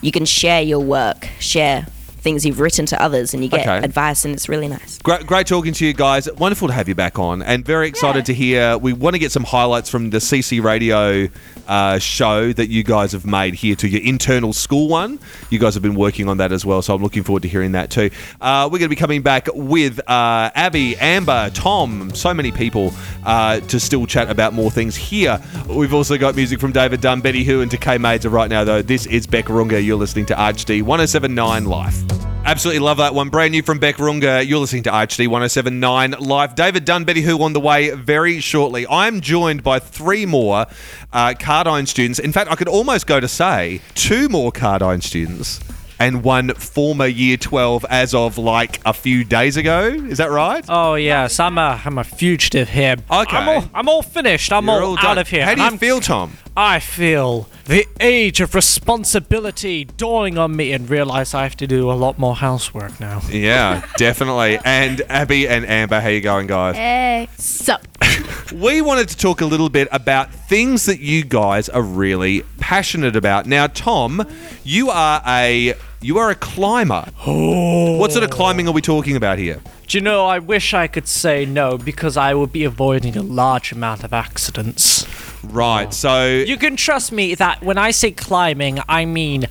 you 0.00 0.12
can 0.12 0.24
share 0.24 0.62
your 0.62 0.80
work, 0.80 1.28
share 1.38 1.86
things 2.20 2.44
you've 2.46 2.60
written 2.60 2.86
to 2.86 3.02
others, 3.02 3.34
and 3.34 3.42
you 3.42 3.50
get 3.50 3.66
Okay. 3.66 3.84
advice, 3.84 4.24
and 4.24 4.34
it's 4.34 4.48
really 4.48 4.68
nice. 4.68 4.98
Great, 4.98 5.26
great 5.26 5.46
talking 5.46 5.72
to 5.74 5.86
you 5.86 5.92
guys. 5.92 6.28
Wonderful 6.38 6.68
to 6.68 6.74
have 6.74 6.88
you 6.88 6.94
back 6.94 7.18
on, 7.18 7.42
and 7.42 7.64
very 7.64 7.88
excited 7.88 8.20
Yeah. 8.20 8.24
to 8.24 8.34
hear. 8.34 8.78
We 8.78 8.92
want 8.92 9.14
to 9.14 9.18
get 9.18 9.32
some 9.32 9.44
highlights 9.44 9.88
from 9.90 10.10
the 10.10 10.20
CC 10.20 10.60
Radio 10.60 11.28
uh, 11.68 11.98
show 12.00 12.52
that 12.52 12.68
you 12.68 12.82
guys 12.82 13.12
have 13.12 13.24
made 13.24 13.54
here 13.54 13.76
to 13.76 13.88
your 13.88 14.02
internal 14.02 14.52
school 14.52 14.88
one. 14.88 15.18
You 15.50 15.58
guys 15.60 15.74
have 15.74 15.82
been 15.84 15.94
working 15.94 16.28
on 16.28 16.38
that 16.38 16.50
as 16.52 16.64
well, 16.66 16.82
so 16.82 16.94
I'm 16.94 17.02
looking 17.02 17.22
forward 17.22 17.42
to 17.42 17.48
hearing 17.48 17.72
that 17.72 17.90
too. 17.90 18.10
Uh, 18.40 18.64
we're 18.64 18.78
going 18.78 18.88
to 18.88 18.88
be 18.88 18.96
coming 18.96 19.22
back 19.22 19.48
with 19.54 20.00
uh, 20.10 20.50
Abby, 20.54 20.96
Amber, 20.96 21.50
Tom, 21.50 22.10
so 22.14 22.34
many 22.34 22.50
people 22.50 22.92
uh, 23.24 23.60
to 23.60 23.78
still 23.78 24.04
chat 24.06 24.28
about 24.28 24.52
more 24.52 24.70
things 24.70 24.96
here. 24.96 25.40
We've 25.68 25.94
also 25.94 26.18
got 26.18 26.34
music 26.34 26.58
from 26.58 26.72
David 26.72 27.00
Dunn, 27.00 27.20
Betty 27.20 27.44
Who, 27.44 27.60
and 27.60 27.70
Tkay 27.70 27.98
Maidza 27.98 28.30
right 28.32 28.50
now, 28.50 28.64
though. 28.64 28.82
This 28.82 29.06
is 29.06 29.28
Bic 29.28 29.46
Runga. 29.46 29.84
You're 29.84 29.96
listening 29.96 30.26
to 30.26 30.34
RHD 30.34 30.82
1079 30.82 31.66
Life. 31.66 32.09
Absolutely 32.50 32.80
love 32.80 32.96
that 32.96 33.14
one. 33.14 33.28
Brand 33.28 33.52
new 33.52 33.62
from 33.62 33.78
Bic 33.78 33.94
Runga. 33.98 34.44
You're 34.44 34.58
listening 34.58 34.82
to 34.82 34.90
RHD 34.90 35.28
1079 35.28 36.16
Live. 36.18 36.56
David 36.56 36.84
Dunn, 36.84 37.04
Betty 37.04 37.20
Who 37.20 37.40
on 37.44 37.52
the 37.52 37.60
way 37.60 37.90
very 37.90 38.40
shortly. 38.40 38.88
I'm 38.88 39.20
joined 39.20 39.62
by 39.62 39.78
three 39.78 40.26
more 40.26 40.66
uh, 41.12 41.34
Cardijn 41.38 41.86
students. 41.86 42.18
In 42.18 42.32
fact, 42.32 42.50
I 42.50 42.56
could 42.56 42.66
almost 42.66 43.06
go 43.06 43.20
to 43.20 43.28
say 43.28 43.80
two 43.94 44.28
more 44.28 44.50
Cardijn 44.50 45.00
students 45.00 45.60
and 46.00 46.24
one 46.24 46.54
former 46.54 47.06
year 47.06 47.36
12 47.36 47.84
as 47.88 48.14
of 48.14 48.38
like 48.38 48.80
a 48.84 48.92
few 48.92 49.22
days 49.22 49.56
ago. 49.56 49.84
Is 49.84 50.18
that 50.18 50.30
right? 50.30 50.64
Oh 50.68 50.94
yes, 50.96 51.38
I'm 51.38 51.58
a 51.58 51.80
I'm 51.84 51.98
a 51.98 52.04
fugitive 52.04 52.70
here. 52.70 52.96
Okay. 53.10 53.36
I'm 53.36 53.48
all, 53.48 53.70
I'm 53.74 53.88
all 53.88 54.02
finished. 54.02 54.52
I'm 54.52 54.66
You're 54.66 54.82
all, 54.82 54.96
done. 54.96 55.04
out 55.06 55.18
of 55.18 55.28
here. 55.28 55.44
How 55.44 55.54
do 55.54 55.60
you 55.60 55.66
I'm- 55.68 55.78
feel, 55.78 56.00
Tom? 56.00 56.32
I 56.56 56.80
feel 56.80 57.48
the 57.66 57.86
age 58.00 58.40
of 58.40 58.54
responsibility 58.56 59.84
dawning 59.84 60.36
on 60.36 60.56
me 60.56 60.72
and 60.72 60.90
realize 60.90 61.32
I 61.32 61.44
have 61.44 61.56
to 61.58 61.66
do 61.66 61.90
a 61.90 61.94
lot 61.94 62.18
more 62.18 62.34
housework 62.34 62.98
now. 63.00 63.22
Yeah, 63.30 63.86
definitely. 63.96 64.58
And 64.64 65.00
Abby 65.08 65.48
and 65.48 65.64
Amber, 65.64 66.00
how 66.00 66.08
you 66.08 66.20
going, 66.20 66.48
guys? 66.48 66.74
Hey. 66.76 67.28
Sup? 67.36 67.86
We 68.52 68.82
wanted 68.82 69.08
to 69.10 69.16
talk 69.16 69.40
a 69.42 69.46
little 69.46 69.68
bit 69.68 69.86
about 69.92 70.34
things 70.34 70.86
that 70.86 70.98
you 70.98 71.22
guys 71.22 71.68
are 71.68 71.82
really 71.82 72.42
passionate 72.58 73.14
about. 73.14 73.46
Now, 73.46 73.68
Tom, 73.68 74.26
you 74.64 74.90
are 74.90 75.22
a 75.24 75.74
you 76.02 76.18
are 76.18 76.30
a 76.30 76.34
climber. 76.34 77.06
Oh. 77.26 77.98
What 77.98 78.12
sort 78.12 78.24
of 78.24 78.30
climbing 78.30 78.66
are 78.68 78.72
we 78.72 78.80
talking 78.80 79.16
about 79.16 79.38
here? 79.38 79.60
Do 79.86 79.98
you 79.98 80.02
know, 80.02 80.26
I 80.26 80.38
wish 80.38 80.72
I 80.72 80.86
could 80.86 81.06
say 81.06 81.44
no 81.44 81.76
because 81.76 82.16
I 82.16 82.32
would 82.32 82.52
be 82.52 82.64
avoiding 82.64 83.16
a 83.16 83.22
large 83.22 83.72
amount 83.72 84.04
of 84.04 84.12
accidents. 84.12 85.04
Right. 85.42 85.92
So 85.92 86.26
You 86.28 86.56
can 86.56 86.76
trust 86.76 87.12
me 87.12 87.34
that 87.34 87.62
when 87.62 87.78
I 87.78 87.90
say 87.90 88.10
climbing, 88.10 88.80
I 88.88 89.04
mean 89.04 89.46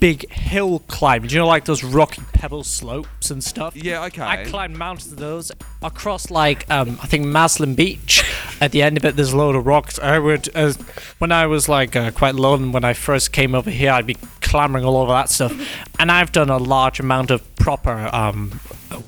big 0.00 0.30
hill 0.30 0.80
climbing. 0.88 1.28
Do 1.28 1.34
you 1.34 1.40
know, 1.40 1.46
like 1.46 1.64
those 1.64 1.84
rocky 1.84 2.22
pebble 2.32 2.64
slopes 2.64 3.30
and 3.30 3.42
stuff? 3.42 3.76
Yeah, 3.76 4.04
okay. 4.04 4.22
I 4.22 4.44
climbed 4.44 4.76
mountains 4.76 5.12
of 5.12 5.18
those 5.18 5.52
across, 5.82 6.30
like, 6.30 6.68
um, 6.70 6.98
I 7.02 7.06
think 7.06 7.26
Maslin 7.26 7.74
Beach. 7.74 8.22
At 8.60 8.72
the 8.72 8.82
end 8.82 8.96
of 8.96 9.04
it, 9.04 9.16
there's 9.16 9.32
a 9.32 9.36
load 9.36 9.56
of 9.56 9.66
rocks. 9.66 9.98
I 9.98 10.18
would, 10.18 10.48
uh, 10.54 10.72
when 11.18 11.32
I 11.32 11.46
was 11.46 11.68
like 11.68 11.96
uh, 11.96 12.10
quite 12.12 12.34
lone 12.34 12.72
when 12.72 12.84
I 12.84 12.92
first 12.92 13.32
came 13.32 13.54
over 13.54 13.70
here, 13.70 13.90
I'd 13.90 14.06
be 14.06 14.16
clambering 14.40 14.84
all 14.84 14.96
over 14.96 15.12
that 15.12 15.28
stuff. 15.28 15.52
And 15.98 16.10
I've 16.10 16.32
done 16.32 16.50
a 16.50 16.58
large 16.58 17.00
amount 17.00 17.30
of 17.30 17.54
proper 17.56 18.08
um, 18.14 18.60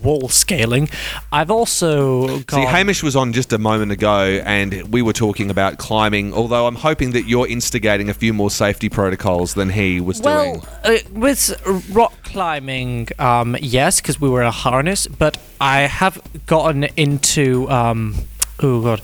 wall 0.06 0.28
scaling. 0.28 0.88
I've 1.32 1.50
also 1.50 2.38
See. 2.38 2.64
Hamish 2.64 3.02
was 3.02 3.16
on 3.16 3.32
just 3.32 3.52
a 3.52 3.58
moment 3.58 3.92
ago, 3.92 4.40
and 4.44 4.92
we 4.92 5.02
were 5.02 5.12
talking 5.12 5.50
about 5.50 5.78
climbing. 5.78 6.32
Although 6.32 6.66
I'm 6.66 6.76
hoping 6.76 7.10
that 7.10 7.26
you're 7.26 7.48
instigating 7.48 8.08
a 8.08 8.14
few 8.14 8.32
more 8.32 8.50
safety 8.50 8.88
protocols 8.88 9.54
than 9.54 9.70
he 9.70 10.00
was 10.00 10.20
doing. 10.20 10.62
Well, 10.62 10.68
uh, 10.84 10.98
with 11.12 11.90
rock 11.90 12.14
climbing, 12.22 13.08
um, 13.18 13.56
yes, 13.60 14.00
because 14.00 14.20
we 14.20 14.28
were 14.28 14.42
in 14.42 14.46
a 14.46 14.52
harness, 14.52 15.06
but 15.06 15.38
I 15.60 15.80
have 15.82 16.20
gotten 16.46 16.84
into, 16.96 17.68
um, 17.70 18.14
oh 18.60 18.82
god, 18.82 19.00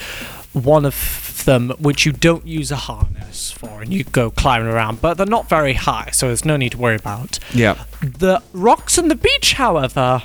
one 0.53 0.85
of 0.85 1.43
them 1.45 1.71
which 1.79 2.07
you 2.07 2.13
don't 2.13 2.47
use 2.47 2.71
a 2.71 2.77
harness 2.77 3.51
for, 3.51 3.83
and 3.83 3.93
you 3.93 4.05
go 4.05 4.31
climbing 4.31 4.69
around, 4.69 5.01
but 5.01 5.17
they're 5.17 5.27
not 5.27 5.49
very 5.49 5.75
high, 5.75 6.11
so 6.13 6.29
there's 6.29 6.45
no 6.45 6.57
need 6.57 6.73
to 6.73 6.79
worry 6.79 6.97
about. 6.97 7.39
Yeah. 7.53 7.85
The 8.01 8.43
rocks 8.53 8.99
on 8.99 9.09
the 9.09 9.15
beach, 9.17 9.55
however, 9.55 10.23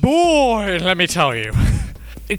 boy, 0.00 0.78
let 0.80 0.96
me 0.96 1.06
tell 1.06 1.34
you. 1.34 1.52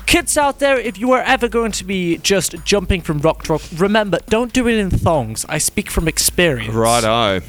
Kids 0.06 0.38
out 0.38 0.60
there, 0.60 0.78
if 0.78 1.00
you 1.00 1.12
are 1.14 1.22
ever 1.22 1.48
going 1.48 1.72
to 1.74 1.84
be 1.84 2.18
just 2.20 2.56
jumping 2.64 3.02
from 3.02 3.20
rock 3.20 3.44
to 3.44 3.54
rock, 3.54 3.62
remember, 3.76 4.20
don't 4.28 4.54
do 4.54 4.68
it 4.68 4.76
in 4.76 4.92
thongs. 4.92 5.46
I 5.50 5.58
speak 5.58 5.90
from 5.90 6.08
experience. 6.08 6.74
Righto. 6.74 7.42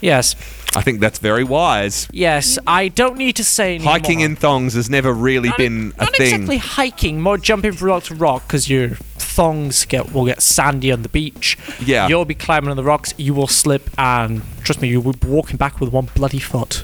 Yes. 0.00 0.34
I 0.74 0.80
think 0.80 1.00
that's 1.00 1.18
very 1.18 1.44
wise. 1.44 2.08
Yes, 2.12 2.58
I 2.66 2.88
don't 2.88 3.18
need 3.18 3.36
to 3.36 3.44
say 3.44 3.74
anymore. 3.74 3.92
Hiking 3.92 4.20
in 4.20 4.36
thongs 4.36 4.72
has 4.72 4.88
never 4.88 5.12
really 5.12 5.50
not, 5.50 5.58
been 5.58 5.92
a 5.98 6.04
not 6.04 6.16
thing. 6.16 6.34
exactly 6.34 6.56
hiking, 6.56 7.20
more 7.20 7.36
jumping 7.36 7.72
from 7.72 7.88
rock 7.88 8.04
to 8.04 8.14
rock 8.14 8.46
because 8.46 8.70
your 8.70 8.90
thongs 9.18 9.84
get 9.84 10.12
will 10.12 10.24
get 10.24 10.40
sandy 10.40 10.90
on 10.90 11.02
the 11.02 11.10
beach. 11.10 11.58
Yeah. 11.84 12.08
you'll 12.08 12.24
be 12.24 12.34
climbing 12.34 12.70
on 12.70 12.76
the 12.78 12.84
rocks. 12.84 13.12
You 13.18 13.34
will 13.34 13.48
slip, 13.48 13.90
and 13.98 14.40
trust 14.64 14.80
me, 14.80 14.88
you 14.88 15.00
will 15.02 15.12
be 15.12 15.28
walking 15.28 15.58
back 15.58 15.78
with 15.78 15.92
one 15.92 16.08
bloody 16.14 16.38
foot. 16.38 16.82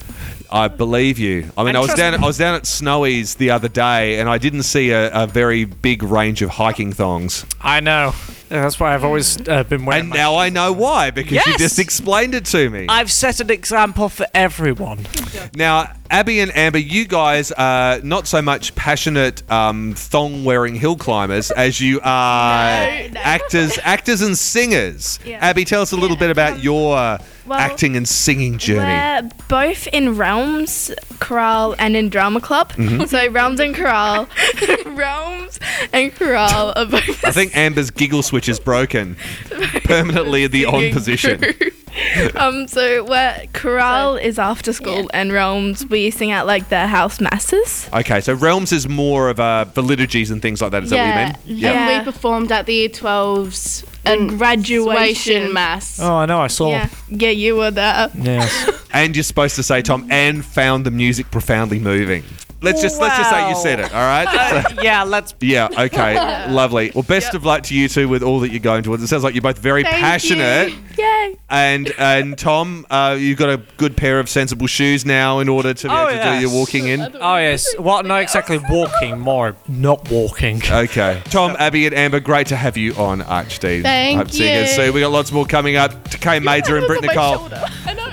I 0.51 0.69
believe 0.69 1.19
you. 1.19 1.51
I 1.57 1.65
mean, 1.65 1.77
I 1.77 1.81
was 1.81 1.95
down. 1.95 2.15
I 2.15 2.27
was 2.27 2.39
down 2.39 2.55
at 2.55 2.67
Snowy's 2.67 3.35
the 3.37 3.51
other 3.51 3.69
day, 3.69 4.21
and 4.21 4.29
I 4.29 4.39
didn't 4.39 4.63
see 4.63 4.91
a, 4.91 5.11
a 5.13 5.27
very 5.27 5.65
big 5.65 6.03
range 6.03 6.43
of 6.43 6.51
hiking 6.51 6.93
thongs. 6.93 7.45
I 7.61 7.81
know. 7.81 8.15
That's 8.49 8.81
why 8.81 8.95
I've 8.95 9.05
always 9.05 9.37
uh, 9.49 9.63
been 9.65 9.85
wearing. 9.85 10.01
And 10.03 10.09
my- 10.11 10.17
now 10.17 10.37
I 10.37 10.49
know 10.49 10.73
why 10.73 11.11
because 11.11 11.33
you 11.33 11.43
Yes! 11.47 11.59
just 11.59 11.79
explained 11.79 12.35
it 12.35 12.45
to 12.47 12.71
me. 12.71 12.87
I've 12.89 13.13
set 13.13 13.41
an 13.41 13.51
example 13.51 14.09
for 14.09 14.27
everyone. 14.35 15.07
Now, 15.55 15.93
Abby 16.11 16.41
and 16.41 16.55
Amber, 16.57 16.79
you 16.79 17.05
guys 17.07 17.53
are 17.53 18.01
not 18.01 18.27
so 18.27 18.41
much 18.41 18.75
passionate 18.75 19.49
um, 19.51 19.93
thong-wearing 19.95 20.75
hill 20.75 20.97
climbers 20.97 21.51
as 21.51 21.81
you 21.81 22.01
are 22.03 22.73
actors, 23.17 23.79
actors 23.83 24.23
and 24.23 24.37
singers. 24.37 25.19
Yeah. 25.25 25.39
Abby, 25.41 25.65
tell 25.67 25.83
us 25.83 25.93
a 25.93 25.97
little 25.97 26.17
bit 26.17 26.31
about 26.31 26.63
your 26.63 26.93
Well, 26.95 27.19
acting 27.59 27.95
and 27.97 28.09
singing 28.09 28.57
journey. 28.57 28.81
We're 29.27 29.29
both 29.49 29.87
in 29.89 30.17
Realms, 30.17 30.91
Chorale, 31.21 31.75
and 31.79 31.95
in 31.95 32.09
Drama 32.09 32.41
Club. 32.41 32.73
Mm-hmm. 32.73 33.05
So 33.05 33.29
Realms 33.31 33.61
and 33.61 33.75
Chorale, 33.75 34.27
Realms 34.99 35.61
and 35.93 36.15
Chorale 36.15 36.73
are 36.77 36.87
both. 36.87 37.25
I 37.25 37.31
think 37.31 37.57
Amber's 37.57 37.91
giggle 37.91 38.23
switch 38.23 38.49
is 38.49 38.59
broken 38.59 39.17
permanently 39.85 40.45
in 40.45 40.51
the 40.51 40.67
on 40.67 40.93
position. 40.93 41.43
um, 42.35 42.67
so 42.69 43.05
where 43.05 43.47
Chorale 43.53 44.17
is 44.17 44.39
after 44.39 44.73
school, 44.73 45.09
and 45.15 45.33
Realms 45.33 45.87
we 45.87 46.11
sing 46.11 46.33
at 46.33 46.47
like 46.47 46.69
the 46.69 46.87
house 46.87 47.21
masses. 47.21 47.89
Okay, 47.93 48.21
so 48.21 48.35
Realms 48.35 48.73
is 48.73 48.89
more 48.89 49.31
of 49.31 49.41
uh, 49.41 49.67
for 49.67 49.83
liturgies 49.83 50.31
and 50.31 50.43
things 50.43 50.61
like 50.61 50.73
that. 50.73 50.83
Is 50.85 50.91
that 50.91 51.37
what 51.37 51.47
you 51.49 51.55
mean? 51.55 51.61
Yeah. 51.63 51.89
And 51.89 52.07
we 52.07 52.13
performed 52.13 52.51
at 52.53 52.67
the 52.67 52.75
Year 52.75 52.89
12's 52.89 53.85
A 54.05 54.11
and 54.11 54.39
graduation 54.39 55.53
mass. 55.53 56.01
Oh, 56.01 56.17
I 56.17 56.27
know. 56.27 56.41
I 56.41 56.49
saw. 56.49 56.71
Yeah, 56.71 56.89
yeah, 57.09 57.31
you 57.31 57.57
were 57.57 57.71
there. 57.71 58.11
Yes. 58.15 58.71
And 58.91 59.15
you're 59.15 59.23
supposed 59.23 59.55
to 59.57 59.63
say, 59.63 59.83
Tom, 59.83 60.09
and 60.11 60.43
found 60.43 60.87
the 60.87 60.91
music 60.91 61.31
profoundly 61.31 61.79
moving. 61.79 62.25
Let's 62.61 62.83
just 62.83 63.01
let's 63.01 63.17
just 63.17 63.31
say 63.31 63.49
you 63.49 63.55
said 63.57 63.81
it. 63.81 63.95
All 63.95 64.01
right. 64.01 64.27
So- 64.77 64.83
yeah. 64.83 65.03
Let's. 65.05 65.35
yeah. 65.41 65.69
Okay. 65.77 66.15
Lovely. 66.53 66.91
Well, 66.95 67.03
best 67.05 67.35
of 67.35 67.45
luck 67.45 67.63
to 67.65 67.75
you 67.75 67.89
two 67.89 68.09
with 68.09 68.23
all 68.23 68.41
that 68.41 68.51
you're 68.51 68.61
going 68.61 68.83
towards. 68.83 69.03
It 69.03 69.07
sounds 69.09 69.23
like 69.25 69.35
you're 69.35 69.43
both 69.43 69.59
very 69.59 69.83
Thank 69.83 69.97
passionate. 69.97 70.71
you. 70.73 70.79
Yay! 70.99 71.37
And 71.49 71.93
and 71.99 72.37
Tom, 72.39 72.87
uh, 72.91 73.17
you've 73.19 73.39
got 73.39 73.51
a 73.51 73.59
good 73.77 73.97
pair 73.97 74.19
of 74.21 74.29
sensible 74.29 74.67
shoes 74.67 75.05
now 75.07 75.39
in 75.39 75.49
order 75.49 75.73
to 75.75 75.89
be 75.89 75.93
Oh, 75.95 76.09
able 76.09 76.23
to 76.23 76.31
do 76.35 76.41
your 76.41 76.51
walking 76.51 76.89
in. 76.89 77.01
Oh 77.21 77.37
yes. 77.37 77.67
Well, 77.79 78.03
not 78.03 78.23
exactly 78.23 78.59
walking, 78.69 79.19
more 79.21 79.55
not 79.69 80.11
walking. 80.11 80.61
Okay. 80.69 81.23
Tom, 81.27 81.55
Abby, 81.59 81.87
and 81.87 81.95
Amber, 81.95 82.21
great 82.21 82.49
to 82.49 82.57
have 82.57 82.77
you 82.77 82.95
on 82.95 83.21
Archdean. 83.23 83.83
Thank 83.83 84.19
Hope 84.19 84.29
to 84.29 84.33
see 84.35 84.79
you. 84.81 84.85
you. 84.87 84.93
We 84.93 85.01
got 85.01 85.13
lots 85.13 85.31
more 85.31 85.47
coming 85.47 85.77
up. 85.77 86.09
To 86.11 86.19
Kay 86.19 86.41
Maidza 86.41 86.77
and 86.79 86.87
Britt 86.87 87.03
Nicole. 87.03 87.49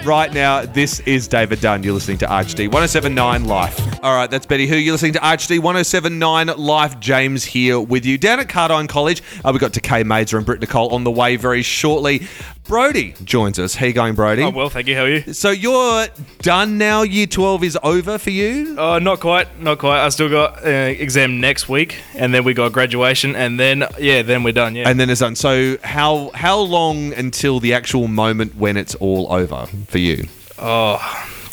Right 0.06 0.32
now, 0.32 0.64
this 0.64 1.00
is 1.00 1.28
David 1.28 1.62
Dunn. 1.62 1.82
You're 1.82 1.96
listening 1.96 2.20
to 2.20 2.28
RHD 2.28 2.66
1079 2.68 3.46
Life. 3.46 4.04
All 4.04 4.14
right, 4.14 4.30
that's 4.30 4.46
Betty 4.46 4.68
Who. 4.68 4.76
You're 4.76 4.92
listening 4.92 5.14
to 5.14 5.20
RHD 5.20 5.58
1079 5.58 6.48
Life. 6.60 7.00
James 7.00 7.44
here 7.44 7.80
with 7.80 8.06
you. 8.06 8.20
Down 8.20 8.40
at 8.40 8.48
Cardijn 8.48 8.88
College, 8.88 9.24
uh, 9.44 9.50
we've 9.52 9.60
got 9.60 9.74
Kay 9.74 10.04
Maidza 10.04 10.38
and 10.38 10.46
Britt 10.46 10.62
Nicole 10.62 10.90
on 10.94 11.06
the 11.06 11.10
way 11.10 11.38
very 11.38 11.64
shortly. 11.64 12.28
Brody 12.66 13.14
joins 13.24 13.60
us. 13.60 13.76
How 13.76 13.86
you 13.86 13.94
going, 13.94 14.16
Brody? 14.16 14.42
Oh, 14.42 14.50
well, 14.50 14.70
thank 14.70 14.88
you. 14.88 14.96
How 14.96 15.04
are 15.04 15.10
you? 15.10 15.34
So 15.34 15.52
you're 15.52 16.08
done 16.40 16.80
now. 16.80 17.04
Year 17.04 17.28
12 17.28 17.64
is 17.64 17.78
over 17.84 18.18
for 18.18 18.32
you? 18.32 18.76
Uh, 18.80 18.98
not 18.98 19.20
quite, 19.20 19.60
not 19.62 19.78
quite. 19.78 20.04
I 20.04 20.10
still 20.10 20.30
got 20.30 20.66
uh, 20.66 20.70
exam 20.70 21.40
next 21.40 21.70
week, 21.70 22.02
and 22.16 22.34
then 22.34 22.44
we 22.44 22.56
got 22.56 22.72
graduation, 22.72 23.36
and 23.36 23.60
then 23.60 23.86
yeah, 24.00 24.24
then 24.24 24.42
we're 24.42 24.52
done. 24.52 24.76
Yeah. 24.76 24.90
And 24.90 25.00
then 25.00 25.12
it's 25.12 25.20
done. 25.20 25.36
So 25.36 25.78
how 25.84 26.32
how 26.34 26.60
long 26.60 27.14
until 27.14 27.60
the 27.60 27.74
actual 27.74 28.08
moment 28.08 28.56
when 28.56 28.78
it's 28.78 28.96
all 28.96 29.32
over 29.32 29.68
for 29.88 30.00
you? 30.00 30.28
oh, 30.58 30.98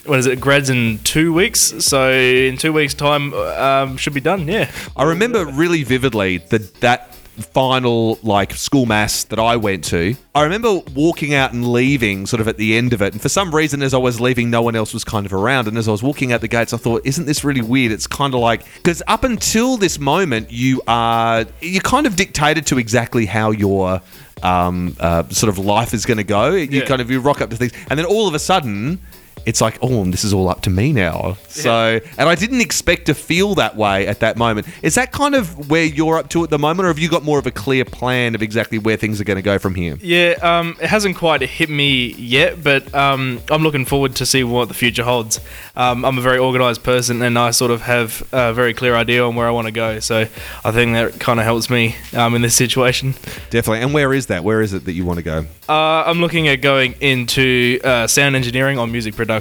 what 0.07 0.19
is 0.19 0.26
it? 0.26 0.40
Grads 0.40 0.71
in 0.71 0.99
two 1.04 1.33
weeks, 1.33 1.61
so 1.85 2.11
in 2.11 2.57
two 2.57 2.73
weeks' 2.73 2.95
time, 2.95 3.35
um, 3.35 3.97
should 3.97 4.14
be 4.14 4.21
done. 4.21 4.49
Yeah. 4.49 4.71
I 4.97 5.04
remember 5.04 5.45
really 5.45 5.85
vividly 5.85 6.38
that 6.38 6.75
that 6.81 7.12
final 7.39 8.19
like 8.23 8.53
school 8.55 8.87
mass 8.87 9.25
that 9.25 9.39
I 9.39 9.57
went 9.57 9.85
to. 9.85 10.15
I 10.35 10.43
remember 10.43 10.81
walking 10.95 11.35
out 11.35 11.53
and 11.53 11.67
leaving 11.73 12.27
sort 12.27 12.41
of 12.41 12.49
at 12.49 12.57
the 12.57 12.77
end 12.77 12.93
of 12.93 13.01
it. 13.03 13.12
And 13.15 13.21
for 13.23 13.29
some 13.29 13.55
reason 13.55 13.83
as 13.83 13.95
I 13.95 13.99
was 13.99 14.21
leaving 14.21 14.51
no 14.51 14.62
one 14.62 14.77
else 14.77 14.93
was 14.93 15.05
kind 15.05 15.25
of 15.27 15.33
around 15.33 15.67
and 15.69 15.77
as 15.79 15.89
I 15.89 15.93
was 15.93 16.03
walking 16.03 16.33
out 16.33 16.41
the 16.43 16.49
gates 16.49 16.73
I 16.73 16.77
thought 16.77 17.03
isn't 17.05 17.25
this 17.27 17.43
really 17.45 17.62
weird? 17.62 17.93
It's 17.93 18.07
kind 18.07 18.35
of 18.35 18.41
like 18.41 18.62
cuz 18.83 19.03
up 19.07 19.25
until 19.25 19.77
this 19.77 19.99
moment 19.99 20.51
you 20.51 20.83
are 20.87 21.45
you're 21.61 21.83
kind 21.83 22.07
of 22.07 22.17
dictated 22.17 22.67
to 22.67 22.79
exactly 22.79 23.27
how 23.27 23.51
your 23.51 24.01
um, 24.43 24.97
uh, 24.99 25.23
sort 25.29 25.49
of 25.51 25.59
life 25.59 25.95
is 25.95 26.05
going 26.05 26.19
to 26.19 26.25
go. 26.25 26.51
You 26.51 26.81
Yeah. 26.81 26.85
kind 26.87 27.01
of 27.01 27.11
you 27.11 27.21
rock 27.21 27.41
up 27.41 27.51
to 27.51 27.57
things 27.57 27.73
and 27.89 27.99
then 27.99 28.07
all 28.07 28.27
of 28.29 28.35
a 28.35 28.39
sudden 28.41 28.99
it's 29.47 29.61
like, 29.61 29.79
oh, 29.83 30.05
this 30.05 30.25
is 30.25 30.33
all 30.33 30.49
up 30.49 30.63
to 30.63 30.71
me 30.71 30.93
now. 30.93 31.37
So, 31.49 32.01
and 32.19 32.29
I 32.29 32.35
didn't 32.35 32.61
expect 32.61 33.07
to 33.07 33.15
feel 33.15 33.55
that 33.57 33.77
way 33.77 34.07
at 34.07 34.21
that 34.21 34.37
moment. 34.37 34.67
Is 34.83 34.95
that 34.95 35.13
kind 35.13 35.35
of 35.35 35.71
where 35.71 35.85
you're 35.85 36.19
up 36.19 36.29
to 36.31 36.45
at 36.45 36.51
the 36.51 36.59
moment, 36.59 36.87
or 36.87 36.89
have 36.89 36.99
you 36.99 37.09
got 37.09 37.23
more 37.23 37.39
of 37.39 37.47
a 37.47 37.51
clear 37.51 37.85
plan 37.85 38.35
of 38.35 38.43
exactly 38.43 38.79
where 38.79 38.97
things 38.97 39.21
are 39.21 39.25
going 39.25 39.37
to 39.37 39.43
go 39.43 39.59
from 39.59 39.75
here? 39.75 39.97
Yeah, 40.01 40.35
um, 40.43 40.77
it 40.81 40.89
hasn't 40.89 41.17
quite 41.17 41.43
hit 41.43 41.69
me 41.69 42.13
yet, 42.15 42.63
but 42.63 42.95
um, 42.95 43.41
I'm 43.51 43.63
looking 43.63 43.85
forward 43.85 44.17
to 44.17 44.27
see 44.27 44.45
what 44.45 44.69
the 44.69 44.75
future 44.75 45.03
holds. 45.03 45.41
Um, 45.77 46.05
I'm 46.05 46.19
a 46.19 46.23
very 46.23 46.39
organised 46.39 46.83
person, 46.83 47.23
and 47.23 47.39
I 47.39 47.51
sort 47.51 47.71
of 47.71 47.83
have 47.83 48.23
a 48.33 48.53
very 48.53 48.75
clear 48.75 48.95
idea 48.95 49.27
on 49.27 49.35
where 49.35 49.47
I 49.47 49.51
want 49.51 49.67
to 49.67 49.73
go. 49.73 49.99
So 50.01 50.27
I 50.65 50.71
think 50.71 50.93
that 50.93 51.19
kind 51.19 51.41
of 51.41 51.45
helps 51.45 51.69
me 51.69 51.97
um, 52.15 52.35
in 52.35 52.43
this 52.43 52.55
situation. 52.55 53.15
Definitely. 53.51 53.81
And 53.81 53.93
where 53.93 54.13
is 54.15 54.27
that? 54.27 54.45
Where 54.45 54.63
is 54.63 54.73
it 54.73 54.85
that 54.85 54.93
you 54.93 55.05
want 55.05 55.19
to 55.19 55.23
go? 55.23 55.47
Uh, 55.69 56.05
I'm 56.07 56.21
looking 56.21 56.49
at 56.49 56.61
going 56.61 56.95
into 57.01 57.81
uh, 57.83 58.07
sound 58.07 58.37
engineering 58.37 58.79
or 58.79 58.87
music 58.87 59.15
production. 59.17 59.32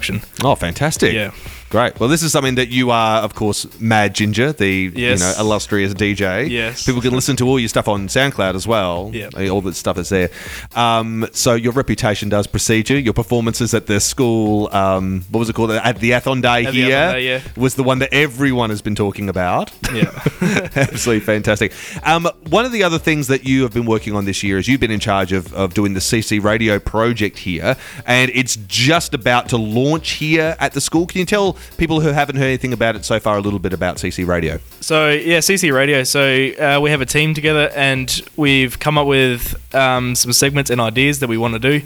Oh, 0.43 0.55
fantastic. 0.55 1.13
Yeah. 1.13 1.31
Great. 1.71 1.97
Well, 2.01 2.09
this 2.09 2.21
is 2.21 2.33
something 2.33 2.55
that 2.55 2.67
you 2.67 2.91
are, 2.91 3.21
of 3.21 3.33
course, 3.33 3.65
Mad 3.79 4.13
Ginger, 4.13 4.51
the 4.51 4.91
you 4.93 5.15
know 5.15 5.33
illustrious 5.39 5.93
DJ. 5.93 6.49
Yes. 6.49 6.85
People 6.85 7.01
can 7.01 7.13
listen 7.13 7.37
to 7.37 7.47
all 7.47 7.57
your 7.57 7.69
stuff 7.69 7.87
on 7.87 8.09
SoundCloud 8.09 8.55
as 8.55 8.67
well. 8.67 9.09
Yeah. 9.13 9.29
All 9.49 9.61
the 9.61 9.73
stuff 9.73 9.95
that's 9.95 10.09
there. 10.09 10.29
Um, 10.75 11.29
so 11.31 11.53
your 11.53 11.71
reputation 11.71 12.27
does 12.27 12.45
precede 12.45 12.89
you. 12.89 12.97
Your 12.97 13.13
performances 13.13 13.73
at 13.73 13.87
the 13.87 14.01
school, 14.01 14.67
um, 14.73 15.23
what 15.31 15.39
was 15.39 15.49
it 15.49 15.53
called? 15.53 15.71
At 15.71 15.99
the 15.99 16.11
Athon 16.11 16.41
Day 16.41 16.65
At 16.65 16.73
here 16.73 16.89
Day, 16.89 17.25
yeah. 17.25 17.41
was 17.55 17.75
the 17.75 17.83
one 17.83 17.99
that 17.99 18.13
everyone 18.13 18.69
has 18.69 18.81
been 18.81 18.95
talking 18.95 19.29
about. 19.29 19.71
Yeah. 19.93 20.11
Absolutely 20.75 21.21
fantastic. 21.21 21.71
Um, 22.03 22.27
one 22.49 22.65
of 22.65 22.73
the 22.73 22.83
other 22.83 22.99
things 22.99 23.27
that 23.27 23.45
you 23.45 23.63
have 23.63 23.71
been 23.71 23.85
working 23.85 24.13
on 24.13 24.25
this 24.25 24.43
year 24.43 24.57
is 24.57 24.67
you've 24.67 24.81
been 24.81 24.91
in 24.91 24.99
charge 24.99 25.31
of, 25.31 25.53
of 25.53 25.73
doing 25.73 25.93
the 25.93 26.01
CC 26.01 26.43
Radio 26.43 26.79
project 26.79 27.37
here, 27.37 27.77
and 28.05 28.29
it's 28.33 28.57
just 28.67 29.13
about 29.13 29.47
to 29.49 29.57
launch 29.57 30.11
here 30.11 30.57
at 30.59 30.73
the 30.73 30.81
school. 30.81 31.07
Can 31.07 31.19
you 31.19 31.25
tell 31.25 31.55
people 31.77 32.01
who 32.01 32.09
haven't 32.09 32.37
heard 32.37 32.45
anything 32.45 32.73
about 32.73 32.95
it 32.95 33.05
so 33.05 33.19
far 33.19 33.37
a 33.37 33.41
little 33.41 33.59
bit 33.59 33.73
about 33.73 33.97
CC 33.97 34.25
Radio? 34.25 34.59
So 34.79 35.09
yeah, 35.09 35.39
CC 35.39 35.73
Radio. 35.73 36.03
So 36.03 36.21
uh, 36.21 36.79
we 36.81 36.89
have 36.91 37.01
a 37.01 37.05
team 37.05 37.33
together, 37.33 37.69
and 37.75 38.21
we've 38.35 38.79
come 38.79 38.97
up 38.97 39.07
with 39.07 39.55
um, 39.75 40.15
some 40.15 40.33
segments 40.33 40.69
and 40.69 40.79
ideas 40.81 41.19
that 41.19 41.27
we 41.29 41.37
want 41.37 41.53
to 41.53 41.59
do. 41.59 41.81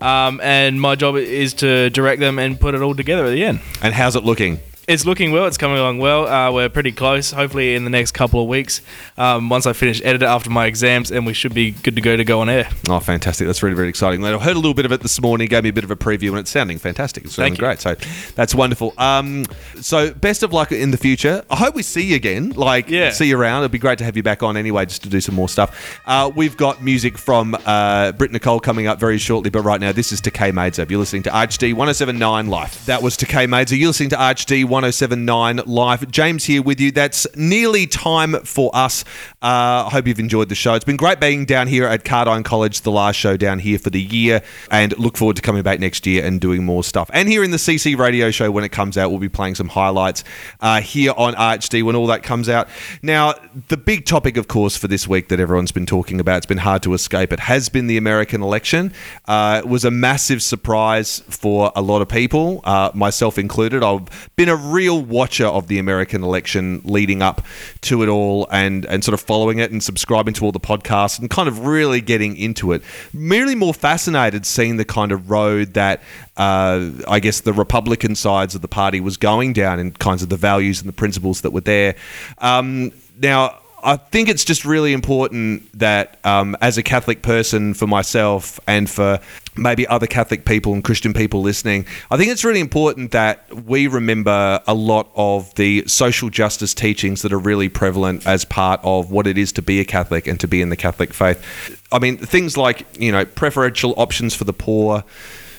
Um, 0.00 0.40
and 0.42 0.80
my 0.80 0.94
job 0.94 1.16
is 1.16 1.54
to 1.54 1.90
direct 1.90 2.20
them 2.20 2.38
and 2.38 2.60
put 2.60 2.74
it 2.74 2.82
all 2.82 2.94
together 2.94 3.24
at 3.26 3.30
the 3.30 3.44
end. 3.44 3.60
And 3.82 3.94
how's 3.94 4.16
it 4.16 4.24
looking? 4.24 4.60
It's 4.88 5.04
looking 5.04 5.32
well. 5.32 5.46
It's 5.46 5.58
coming 5.58 5.78
along 5.78 5.98
well. 5.98 6.28
Uh, 6.28 6.52
we're 6.52 6.68
pretty 6.68 6.92
close. 6.92 7.32
Hopefully, 7.32 7.74
in 7.74 7.82
the 7.82 7.90
next 7.90 8.12
couple 8.12 8.40
of 8.40 8.46
weeks, 8.46 8.82
um, 9.18 9.48
once 9.48 9.66
I 9.66 9.72
finish 9.72 10.00
editing 10.04 10.28
after 10.28 10.48
my 10.48 10.66
exams, 10.66 11.10
and 11.10 11.26
we 11.26 11.32
should 11.32 11.52
be 11.52 11.72
good 11.72 11.96
to 11.96 12.00
go 12.00 12.16
to 12.16 12.22
go 12.22 12.40
on 12.40 12.48
air. 12.48 12.68
Oh, 12.88 13.00
fantastic. 13.00 13.48
That's 13.48 13.64
really, 13.64 13.74
really 13.74 13.88
exciting. 13.88 14.24
I 14.24 14.38
heard 14.38 14.52
a 14.54 14.60
little 14.60 14.74
bit 14.74 14.84
of 14.86 14.92
it 14.92 15.00
this 15.00 15.20
morning, 15.20 15.48
gave 15.48 15.64
me 15.64 15.70
a 15.70 15.72
bit 15.72 15.82
of 15.82 15.90
a 15.90 15.96
preview, 15.96 16.28
and 16.30 16.38
it's 16.38 16.50
sounding 16.52 16.78
fantastic. 16.78 17.24
It's 17.24 17.34
sounding 17.34 17.54
great. 17.54 17.80
So 17.80 17.96
that's 18.36 18.54
wonderful. 18.54 18.94
Um, 18.96 19.46
so 19.80 20.14
best 20.14 20.44
of 20.44 20.52
luck 20.52 20.70
in 20.70 20.92
the 20.92 20.96
future. 20.98 21.44
I 21.50 21.56
hope 21.56 21.74
we 21.74 21.82
see 21.82 22.02
you 22.04 22.14
again. 22.14 22.50
Like, 22.50 22.88
Yeah. 22.88 23.10
see 23.10 23.26
you 23.26 23.36
around. 23.36 23.62
It'd 23.62 23.72
be 23.72 23.78
great 23.78 23.98
to 23.98 24.04
have 24.04 24.16
you 24.16 24.22
back 24.22 24.44
on 24.44 24.56
anyway, 24.56 24.86
just 24.86 25.02
to 25.02 25.08
do 25.08 25.20
some 25.20 25.34
more 25.34 25.48
stuff. 25.48 25.98
Uh, 26.06 26.30
we've 26.32 26.56
got 26.56 26.80
music 26.80 27.18
from 27.18 27.56
uh, 27.66 28.12
Britt 28.12 28.30
Nicole 28.30 28.60
coming 28.60 28.86
up 28.86 29.00
very 29.00 29.18
shortly, 29.18 29.50
but 29.50 29.62
right 29.62 29.80
now, 29.80 29.90
this 29.90 30.12
is 30.12 30.20
Tkay 30.20 30.52
Maidza. 30.52 30.88
You're 30.88 31.00
listening 31.00 31.24
to 31.24 31.30
RHD 31.30 31.74
1079 31.74 32.46
Live. 32.46 32.86
That 32.86 33.02
was 33.02 33.16
Tkay 33.16 33.48
Maidza. 33.48 33.76
You're 33.76 33.88
listening 33.88 34.10
to 34.10 34.16
RHD 34.16 34.75
1079 34.76 35.62
Live. 35.64 36.10
James 36.10 36.44
here 36.44 36.60
with 36.60 36.78
you. 36.80 36.90
That's 36.92 37.26
nearly 37.34 37.86
time 37.86 38.34
for 38.44 38.70
us. 38.74 39.04
Uh, 39.46 39.86
I 39.86 39.90
hope 39.92 40.08
you've 40.08 40.18
enjoyed 40.18 40.48
the 40.48 40.56
show. 40.56 40.74
It's 40.74 40.84
been 40.84 40.96
great 40.96 41.20
being 41.20 41.44
down 41.44 41.68
here 41.68 41.86
at 41.86 42.02
Cardijn 42.02 42.44
College, 42.44 42.80
the 42.80 42.90
last 42.90 43.14
show 43.14 43.36
down 43.36 43.60
here 43.60 43.78
for 43.78 43.90
the 43.90 44.02
year, 44.02 44.42
and 44.72 44.98
look 44.98 45.16
forward 45.16 45.36
to 45.36 45.42
coming 45.42 45.62
back 45.62 45.78
next 45.78 46.04
year 46.04 46.24
and 46.24 46.40
doing 46.40 46.64
more 46.64 46.82
stuff. 46.82 47.08
And 47.12 47.28
here 47.28 47.44
in 47.44 47.52
the 47.52 47.56
CC 47.56 47.96
radio 47.96 48.32
show, 48.32 48.50
when 48.50 48.64
it 48.64 48.70
comes 48.70 48.98
out, 48.98 49.10
we'll 49.10 49.20
be 49.20 49.28
playing 49.28 49.54
some 49.54 49.68
highlights 49.68 50.24
uh, 50.58 50.80
here 50.80 51.12
on 51.16 51.34
RHD 51.34 51.84
when 51.84 51.94
all 51.94 52.08
that 52.08 52.24
comes 52.24 52.48
out. 52.48 52.68
Now, 53.02 53.34
the 53.68 53.76
big 53.76 54.04
topic, 54.04 54.36
of 54.36 54.48
course, 54.48 54.76
for 54.76 54.88
this 54.88 55.06
week 55.06 55.28
that 55.28 55.38
everyone's 55.38 55.70
been 55.70 55.86
talking 55.86 56.18
about, 56.18 56.38
it's 56.38 56.46
been 56.46 56.58
hard 56.58 56.82
to 56.82 56.92
escape. 56.92 57.32
It 57.32 57.38
has 57.38 57.68
been 57.68 57.86
the 57.86 57.98
American 57.98 58.42
election. 58.42 58.92
Uh, 59.26 59.62
it 59.64 59.68
was 59.68 59.84
a 59.84 59.92
massive 59.92 60.42
surprise 60.42 61.20
for 61.28 61.70
a 61.76 61.82
lot 61.82 62.02
of 62.02 62.08
people, 62.08 62.62
uh, 62.64 62.90
myself 62.94 63.38
included. 63.38 63.84
I've 63.84 64.08
been 64.34 64.48
a 64.48 64.56
real 64.56 65.00
watcher 65.00 65.46
of 65.46 65.68
the 65.68 65.78
American 65.78 66.24
election 66.24 66.80
leading 66.82 67.22
up 67.22 67.46
to 67.82 68.02
it 68.02 68.08
all 68.08 68.48
and, 68.50 68.84
and 68.86 69.04
sort 69.04 69.14
of 69.14 69.20
following 69.36 69.58
it 69.58 69.70
and 69.70 69.82
subscribing 69.82 70.32
to 70.32 70.46
all 70.46 70.50
the 70.50 70.58
podcasts 70.58 71.18
and 71.18 71.28
kind 71.28 71.46
of 71.46 71.66
really 71.66 72.00
getting 72.00 72.38
into 72.38 72.72
it. 72.72 72.82
Merely 73.12 73.54
more 73.54 73.74
fascinated 73.74 74.46
seeing 74.46 74.78
the 74.78 74.84
kind 74.86 75.12
of 75.12 75.30
road 75.30 75.74
that 75.74 76.00
uh, 76.38 76.90
I 77.06 77.20
guess 77.20 77.42
the 77.42 77.52
Republican 77.52 78.14
sides 78.14 78.54
of 78.54 78.62
the 78.62 78.68
party 78.68 78.98
was 78.98 79.18
going 79.18 79.52
down 79.52 79.78
and 79.78 79.98
kinds 79.98 80.22
of 80.22 80.30
the 80.30 80.38
values 80.38 80.80
and 80.80 80.88
the 80.88 80.94
principles 80.94 81.42
that 81.42 81.50
were 81.50 81.60
there. 81.60 81.96
Um, 82.38 82.92
now, 83.20 83.58
I 83.82 83.96
think 83.96 84.28
it's 84.28 84.44
just 84.44 84.64
really 84.64 84.92
important 84.92 85.78
that, 85.78 86.18
um, 86.24 86.56
as 86.60 86.78
a 86.78 86.82
Catholic 86.82 87.22
person, 87.22 87.74
for 87.74 87.86
myself 87.86 88.58
and 88.66 88.88
for 88.88 89.20
maybe 89.54 89.86
other 89.86 90.06
Catholic 90.06 90.44
people 90.44 90.72
and 90.72 90.82
Christian 90.82 91.12
people 91.12 91.42
listening, 91.42 91.86
I 92.10 92.16
think 92.16 92.30
it's 92.30 92.44
really 92.44 92.60
important 92.60 93.12
that 93.12 93.44
we 93.64 93.86
remember 93.86 94.60
a 94.66 94.74
lot 94.74 95.10
of 95.14 95.54
the 95.54 95.84
social 95.86 96.30
justice 96.30 96.74
teachings 96.74 97.22
that 97.22 97.32
are 97.32 97.38
really 97.38 97.68
prevalent 97.68 98.26
as 98.26 98.44
part 98.44 98.80
of 98.82 99.10
what 99.10 99.26
it 99.26 99.38
is 99.38 99.52
to 99.52 99.62
be 99.62 99.78
a 99.80 99.84
Catholic 99.84 100.26
and 100.26 100.40
to 100.40 100.48
be 100.48 100.62
in 100.62 100.70
the 100.70 100.76
Catholic 100.76 101.12
faith. 101.12 101.82
I 101.92 101.98
mean, 101.98 102.16
things 102.16 102.56
like, 102.56 102.86
you 102.98 103.12
know, 103.12 103.24
preferential 103.24 103.94
options 103.96 104.34
for 104.34 104.44
the 104.44 104.52
poor 104.52 105.04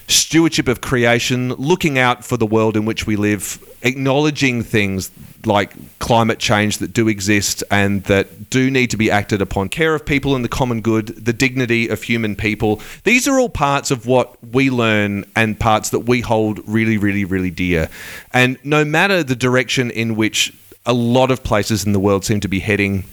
stewardship 0.08 0.68
of 0.68 0.82
creation, 0.82 1.54
looking 1.54 2.00
out 2.00 2.24
for 2.24 2.38
the 2.38 2.46
world 2.46 2.78
in 2.78 2.86
which 2.86 3.06
we 3.06 3.16
live, 3.16 3.64
acknowledging 3.82 4.64
things 4.64 5.12
like 5.46 5.74
climate 6.00 6.40
change 6.40 6.78
that 6.80 6.94
do 6.94 7.08
exist 7.08 7.64
and 7.70 8.04
that 8.06 8.50
do 8.50 8.72
need 8.72 8.90
to 8.90 8.98
be 8.98 9.12
acted 9.12 9.42
upon, 9.42 9.70
care 9.70 9.94
of 9.94 10.06
people 10.06 10.36
and 10.36 10.44
the 10.44 10.50
common 10.50 10.82
good, 10.82 11.08
the 11.08 11.34
dignity 11.34 11.90
of 11.90 12.02
human 12.04 12.36
people. 12.36 12.82
These 13.04 13.28
are 13.28 13.40
all 13.40 13.50
parts 13.50 13.92
of 13.92 14.06
what 14.06 14.44
we 14.44 14.70
learn 14.70 15.26
and 15.36 15.60
parts 15.60 15.90
that 15.90 16.02
we 16.02 16.22
hold 16.22 16.68
really, 16.68 16.98
really, 16.98 17.26
really 17.26 17.52
dear. 17.52 17.90
And 18.32 18.58
no 18.64 18.86
matter 18.86 19.24
the 19.24 19.36
direction 19.36 19.92
in 19.92 20.16
which 20.16 20.54
a 20.86 20.94
lot 20.94 21.32
of 21.32 21.44
places 21.44 21.86
in 21.86 21.92
the 21.92 22.00
world 22.00 22.24
seem 22.24 22.40
to 22.40 22.48
be 22.48 22.60
heading 22.60 23.04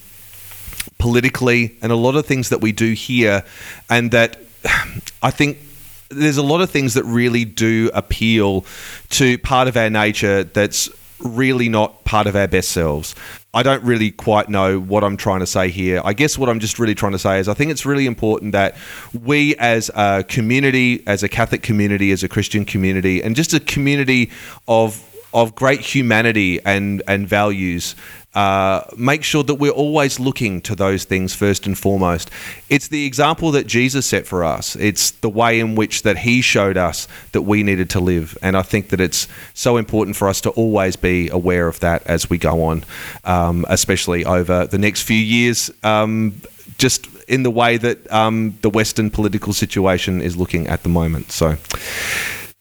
politically 0.98 1.76
and 1.82 1.90
a 1.90 1.96
lot 1.96 2.14
of 2.14 2.24
things 2.24 2.50
that 2.50 2.60
we 2.60 2.70
do 2.70 2.92
here 2.92 3.44
and 3.90 4.12
that 4.12 4.38
I 5.22 5.30
think 5.30 5.58
there's 6.10 6.36
a 6.36 6.42
lot 6.42 6.60
of 6.60 6.70
things 6.70 6.94
that 6.94 7.04
really 7.04 7.44
do 7.44 7.90
appeal 7.94 8.64
to 9.10 9.38
part 9.38 9.68
of 9.68 9.76
our 9.76 9.90
nature 9.90 10.44
that's 10.44 10.88
really 11.20 11.68
not 11.68 12.04
part 12.04 12.26
of 12.26 12.36
our 12.36 12.46
best 12.46 12.70
selves. 12.70 13.14
I 13.52 13.62
don't 13.62 13.82
really 13.84 14.10
quite 14.10 14.48
know 14.48 14.80
what 14.80 15.04
I'm 15.04 15.16
trying 15.16 15.40
to 15.40 15.46
say 15.46 15.70
here. 15.70 16.02
I 16.04 16.12
guess 16.12 16.36
what 16.36 16.48
I'm 16.48 16.58
just 16.58 16.78
really 16.78 16.94
trying 16.94 17.12
to 17.12 17.18
say 17.18 17.38
is 17.38 17.48
I 17.48 17.54
think 17.54 17.70
it's 17.70 17.86
really 17.86 18.06
important 18.06 18.52
that 18.52 18.76
we 19.22 19.54
as 19.56 19.90
a 19.94 20.24
community, 20.28 21.02
as 21.06 21.22
a 21.22 21.28
Catholic 21.28 21.62
community, 21.62 22.10
as 22.10 22.22
a 22.22 22.28
Christian 22.28 22.64
community, 22.64 23.22
and 23.22 23.36
just 23.36 23.54
a 23.54 23.60
community 23.60 24.30
of 24.66 25.02
of 25.32 25.54
great 25.54 25.80
humanity 25.80 26.60
and 26.64 27.02
and 27.08 27.28
values 27.28 27.94
uh, 28.34 28.84
make 28.96 29.22
sure 29.22 29.42
that 29.44 29.54
we're 29.54 29.70
always 29.70 30.18
looking 30.18 30.60
to 30.62 30.74
those 30.74 31.04
things 31.04 31.34
first 31.34 31.66
and 31.66 31.78
foremost. 31.78 32.30
It's 32.68 32.88
the 32.88 33.06
example 33.06 33.50
that 33.52 33.66
Jesus 33.66 34.06
set 34.06 34.26
for 34.26 34.42
us. 34.44 34.76
It's 34.76 35.12
the 35.12 35.28
way 35.28 35.60
in 35.60 35.74
which 35.74 36.02
that 36.02 36.18
He 36.18 36.40
showed 36.40 36.76
us 36.76 37.06
that 37.32 37.42
we 37.42 37.62
needed 37.62 37.90
to 37.90 38.00
live, 38.00 38.36
and 38.42 38.56
I 38.56 38.62
think 38.62 38.88
that 38.88 39.00
it's 39.00 39.28
so 39.54 39.76
important 39.76 40.16
for 40.16 40.28
us 40.28 40.40
to 40.42 40.50
always 40.50 40.96
be 40.96 41.28
aware 41.28 41.68
of 41.68 41.80
that 41.80 42.06
as 42.06 42.28
we 42.28 42.38
go 42.38 42.64
on, 42.64 42.84
um, 43.24 43.64
especially 43.68 44.24
over 44.24 44.66
the 44.66 44.78
next 44.78 45.02
few 45.02 45.16
years. 45.16 45.70
Um, 45.82 46.40
just 46.78 47.06
in 47.28 47.42
the 47.42 47.50
way 47.50 47.76
that 47.76 48.10
um, 48.12 48.58
the 48.62 48.70
Western 48.70 49.10
political 49.10 49.52
situation 49.52 50.20
is 50.20 50.36
looking 50.36 50.66
at 50.66 50.82
the 50.82 50.88
moment. 50.88 51.30
So. 51.30 51.56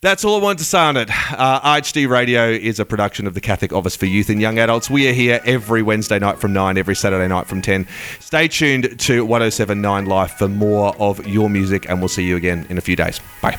That's 0.04 0.26
all 0.26 0.36
I 0.36 0.44
wanted 0.44 0.58
to 0.58 0.66
say 0.66 0.80
on 0.80 0.98
it. 0.98 1.10
Uh, 1.32 1.82
Radio 2.10 2.50
is 2.50 2.78
a 2.78 2.84
production 2.84 3.26
of 3.26 3.36
the 3.36 3.40
Catholic 3.40 3.72
Office 3.72 3.96
for 3.96 4.06
Youth 4.06 4.28
and 4.28 4.42
Young 4.42 4.60
Adults. 4.60 4.90
We 4.90 5.08
are 5.08 5.14
here 5.14 5.40
every 5.46 5.82
Wednesday 5.82 6.20
night 6.20 6.40
from 6.40 6.52
9, 6.52 6.78
every 6.78 6.94
Saturday 6.94 7.26
night 7.30 7.48
from 7.48 7.62
10. 7.62 7.88
Stay 8.20 8.50
tuned 8.50 9.00
to 9.00 9.26
1079 9.26 10.06
Live 10.06 10.32
for 10.34 10.50
more 10.50 10.94
of 11.00 11.26
your 11.26 11.50
music, 11.50 11.88
and 11.88 12.00
we'll 12.00 12.10
see 12.10 12.26
you 12.26 12.36
again 12.36 12.68
in 12.70 12.78
a 12.78 12.82
few 12.82 12.98
days. 12.98 13.22
Bye. 13.42 13.58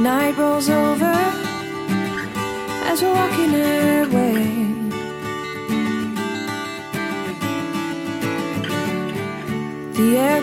Night 0.00 0.36
rolls 0.36 0.68
over 0.68 1.04
as 2.90 3.02
we're 3.02 3.14
walking 3.14 3.54
our 3.54 3.87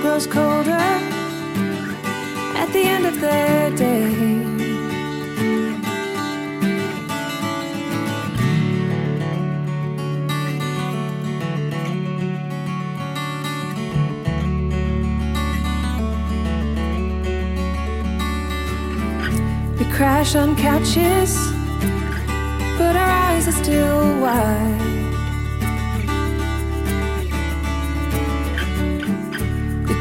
grows 0.05 0.27
colder 0.27 0.85
at 2.61 2.69
the 2.73 2.83
end 2.95 3.07
of 3.07 3.15
the 3.19 3.73
day. 3.75 4.45
We 19.79 19.85
crash 19.91 20.35
on 20.35 20.55
couches, 20.55 21.35
but 22.77 22.95
our 22.95 23.09
eyes 23.09 23.47
are 23.47 23.57
still 23.63 24.21
wide. 24.21 24.94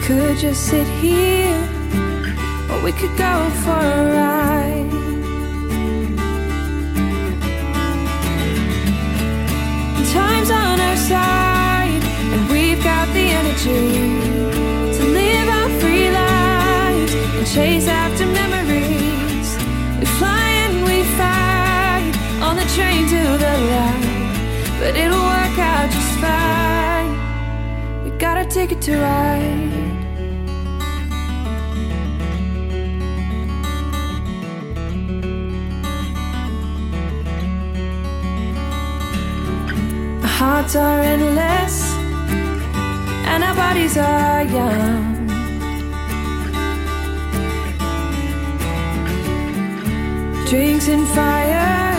Could 0.06 0.36
just 0.36 0.66
sit 0.66 0.86
here, 1.00 1.56
or 2.70 2.82
we 2.82 2.92
could 2.92 3.16
go 3.16 3.50
for 3.62 3.70
a 3.70 4.12
ride. 4.12 4.90
Time's 10.12 10.50
on 10.50 10.80
our 10.80 10.96
side. 10.96 11.44
And 12.34 12.50
we've 12.50 12.82
got 12.82 13.06
the 13.14 13.26
energy 13.40 13.84
to 14.96 15.04
live 15.04 15.48
our 15.48 15.68
free 15.78 16.10
lives 16.10 17.14
and 17.14 17.46
chase 17.46 17.86
after 17.86 18.26
memories. 18.26 19.48
We 20.00 20.06
fly 20.18 20.48
and 20.66 20.84
we 20.84 21.04
fight 21.20 22.12
on 22.42 22.56
the 22.56 22.66
train 22.74 23.06
to 23.14 23.22
the 23.44 23.54
light, 23.72 24.78
but 24.80 24.96
it'll 24.96 25.26
work 25.36 25.58
out 25.58 25.88
just 25.92 26.18
fine. 26.18 27.12
We 28.02 28.10
got 28.18 28.36
a 28.36 28.44
ticket 28.46 28.82
to 28.82 28.96
ride. 28.96 29.83
Hearts 40.54 40.76
are 40.76 41.00
endless 41.00 41.76
and 43.30 43.42
our 43.42 43.56
bodies 43.56 43.96
are 43.96 44.44
young. 44.44 45.26
Drinks 50.48 50.86
and 50.94 51.08
fire 51.08 51.96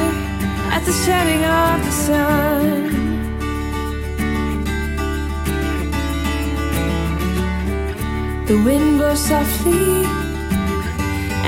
at 0.76 0.84
the 0.86 0.94
setting 1.06 1.44
of 1.44 1.76
the 1.88 1.96
sun. 2.06 2.72
The 8.46 8.58
wind 8.64 8.98
blows 9.00 9.20
softly 9.20 10.06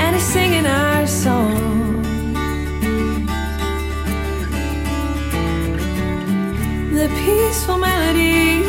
and 0.02 0.14
is 0.14 0.24
singing 0.24 0.66
our 0.66 1.08
song. 1.08 1.87
The 6.98 7.10
peaceful 7.10 7.78
melody 7.78 8.64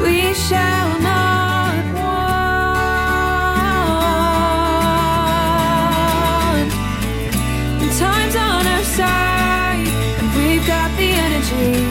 we 0.00 0.32
shall 0.32 0.98
not 1.00 1.84
want. 1.92 2.32
And 7.82 7.92
time's 7.98 8.34
on 8.34 8.66
our 8.66 8.82
side, 8.82 9.86
and 10.18 10.28
we've 10.38 10.66
got 10.66 10.90
the 10.96 11.10
energy 11.26 11.84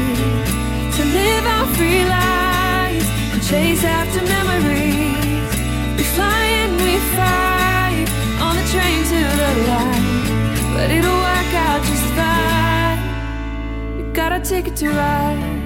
to 0.97 1.03
live 1.05 1.45
our 1.45 1.67
free 1.75 2.03
lives 2.03 3.05
and 3.33 3.41
chase 3.43 3.83
after 3.83 4.21
memories. 4.25 5.53
We 5.97 6.03
fly 6.15 6.45
and 6.65 6.73
we 6.81 6.97
fight 7.13 8.09
on 8.41 8.55
the 8.57 8.65
train 8.73 9.03
to 9.13 9.19
the 9.41 9.51
light, 9.69 10.25
but 10.73 10.89
it'll 10.89 11.21
work 11.29 11.53
out 11.53 11.83
just 11.83 12.07
fine. 12.17 13.01
We 13.97 14.03
got 14.13 14.31
a 14.31 14.39
ticket 14.39 14.75
to 14.77 14.89
ride. 14.89 15.58